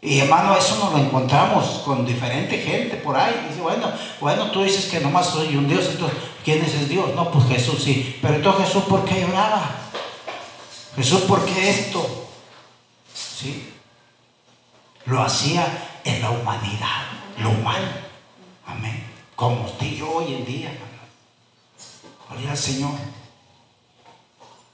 Y 0.00 0.20
hermano, 0.20 0.56
eso 0.56 0.76
nos 0.76 0.92
lo 0.92 0.98
encontramos 0.98 1.80
con 1.84 2.06
diferente 2.06 2.58
gente 2.58 2.96
por 2.96 3.16
ahí. 3.16 3.46
Dice, 3.48 3.60
bueno, 3.60 3.90
bueno, 4.20 4.50
tú 4.50 4.62
dices 4.62 4.86
que 4.86 5.00
nomás 5.00 5.26
soy 5.26 5.56
un 5.56 5.66
Dios, 5.66 5.86
entonces, 5.90 6.18
¿quién 6.44 6.64
es 6.64 6.74
el 6.74 6.88
Dios? 6.88 7.14
No, 7.16 7.30
pues 7.30 7.48
Jesús 7.48 7.82
sí. 7.82 8.18
Pero 8.22 8.34
entonces 8.34 8.66
Jesús, 8.66 8.84
¿por 8.84 9.04
qué 9.04 9.24
oraba? 9.24 9.70
Jesús, 10.94 11.22
¿por 11.22 11.44
qué 11.44 11.70
esto? 11.70 12.28
¿Sí? 13.12 13.72
Lo 15.06 15.22
hacía 15.22 15.66
en 16.04 16.22
la 16.22 16.30
humanidad, 16.30 17.06
lo 17.38 17.50
humano. 17.50 17.88
Amén. 18.66 19.04
Como 19.34 19.64
usted 19.64 19.86
y 19.86 19.96
yo 19.96 20.10
hoy 20.10 20.34
en 20.34 20.44
día, 20.44 20.70
Gloria 22.28 22.50
al 22.50 22.58
Señor. 22.58 22.92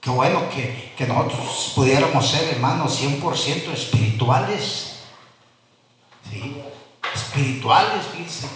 Qué 0.01 0.09
bueno 0.09 0.49
que, 0.49 0.93
que 0.97 1.07
nosotros 1.07 1.71
pudiéramos 1.73 2.27
ser 2.27 2.53
hermanos 2.53 3.01
100% 3.01 3.73
espirituales. 3.73 4.94
¿Sí? 6.29 6.61
Espirituales, 7.13 8.05
fíjense. 8.11 8.47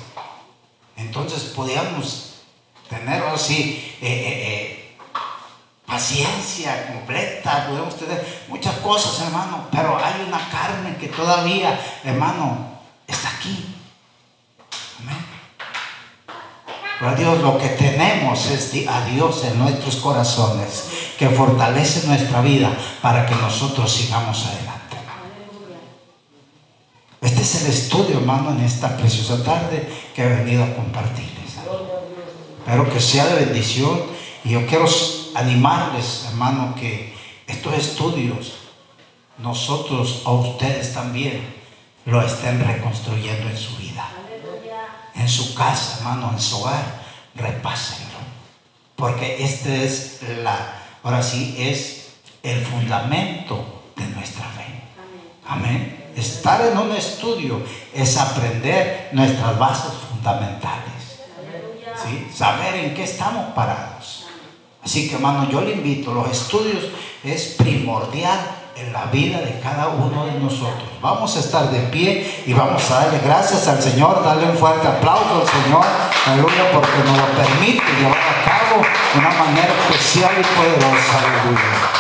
Entonces 0.96 1.44
podíamos 1.56 2.30
tener 2.90 3.24
así 3.24 3.96
eh, 4.02 4.08
eh, 4.08 4.44
eh, 4.48 4.98
paciencia 5.86 6.88
completa, 6.88 7.68
podemos 7.68 7.98
tener 7.98 8.46
muchas 8.48 8.76
cosas, 8.78 9.28
hermano, 9.28 9.68
pero 9.72 9.98
hay 9.98 10.26
una 10.28 10.50
carne 10.50 10.98
que 10.98 11.08
todavía, 11.08 11.80
hermano, 12.04 12.80
está 13.08 13.30
aquí. 13.30 13.76
Amén. 15.02 15.26
Pero 17.00 17.16
Dios 17.16 17.42
lo 17.42 17.58
que 17.58 17.70
tenemos 17.70 18.46
es 18.48 18.88
a 18.88 19.06
Dios 19.06 19.44
en 19.46 19.58
nuestros 19.58 19.96
corazones, 19.98 20.90
que 21.18 21.30
fortalece 21.30 22.08
nuestra 22.08 22.42
vida 22.42 22.72
para 23.02 23.26
que 23.26 23.36
nosotros 23.36 23.92
sigamos 23.92 24.46
adelante. 24.46 24.79
Este 27.40 27.58
es 27.58 27.64
el 27.64 27.72
estudio, 27.72 28.18
hermano, 28.18 28.52
en 28.52 28.60
esta 28.60 28.98
preciosa 28.98 29.42
tarde 29.42 29.88
que 30.14 30.24
he 30.24 30.28
venido 30.28 30.62
a 30.62 30.76
compartirles. 30.76 31.56
Espero 32.60 32.90
que 32.90 33.00
sea 33.00 33.28
de 33.28 33.46
bendición 33.46 34.02
y 34.44 34.50
yo 34.50 34.68
quiero 34.68 34.86
animarles, 35.36 36.26
hermano, 36.28 36.76
que 36.76 37.16
estos 37.48 37.74
estudios, 37.76 38.56
nosotros 39.38 40.24
a 40.26 40.32
ustedes 40.32 40.94
también, 40.94 41.56
lo 42.06 42.22
estén 42.22 42.60
reconstruyendo 42.60 43.50
en 43.50 43.58
su 43.58 43.78
vida. 43.78 44.06
En 45.16 45.30
su 45.30 45.56
casa, 45.56 46.00
hermano, 46.00 46.32
en 46.34 46.42
su 46.42 46.58
hogar, 46.58 47.04
repásenlo. 47.36 48.20
Porque 48.98 49.46
este 49.46 49.86
es 49.86 50.20
la, 50.44 50.84
ahora 51.04 51.24
sí, 51.24 51.56
es 51.58 52.16
el 52.44 52.60
fundamento 52.66 53.64
de 53.96 54.08
nuestra 54.08 54.44
fe. 54.44 54.66
Amén. 55.48 55.99
Estar 56.20 56.62
en 56.62 56.78
un 56.78 56.92
estudio 56.92 57.62
es 57.94 58.18
aprender 58.18 59.10
nuestras 59.14 59.58
bases 59.58 59.92
fundamentales. 60.10 61.22
¿Sí? 62.04 62.28
Saber 62.36 62.76
en 62.76 62.94
qué 62.94 63.04
estamos 63.04 63.54
parados. 63.54 64.28
Así 64.84 65.08
que 65.08 65.16
hermano, 65.16 65.50
yo 65.50 65.62
le 65.62 65.72
invito, 65.72 66.14
los 66.14 66.30
estudios 66.30 66.86
es 67.24 67.56
primordial 67.58 68.38
en 68.76 68.92
la 68.92 69.06
vida 69.06 69.40
de 69.40 69.62
cada 69.62 69.88
uno 69.88 70.26
de 70.26 70.34
nosotros. 70.40 70.90
Vamos 71.02 71.38
a 71.38 71.40
estar 71.40 71.70
de 71.70 71.80
pie 71.88 72.44
y 72.46 72.54
vamos 72.54 72.90
a 72.92 73.06
darle 73.06 73.20
gracias 73.20 73.68
al 73.68 73.82
Señor, 73.82 74.22
darle 74.24 74.52
un 74.52 74.58
fuerte 74.58 74.88
aplauso 74.88 75.42
al 75.42 75.48
Señor, 75.48 75.86
aleluya, 76.26 76.72
porque 76.74 76.98
nos 77.06 77.18
lo 77.18 77.26
permite 77.28 77.86
llevar 77.98 78.20
a 78.20 78.44
cabo 78.44 78.82
de 79.14 79.20
una 79.20 79.30
manera 79.30 79.74
especial 79.88 80.32
y 80.38 80.44
poderosa, 80.44 81.20
aleluya. 81.20 81.99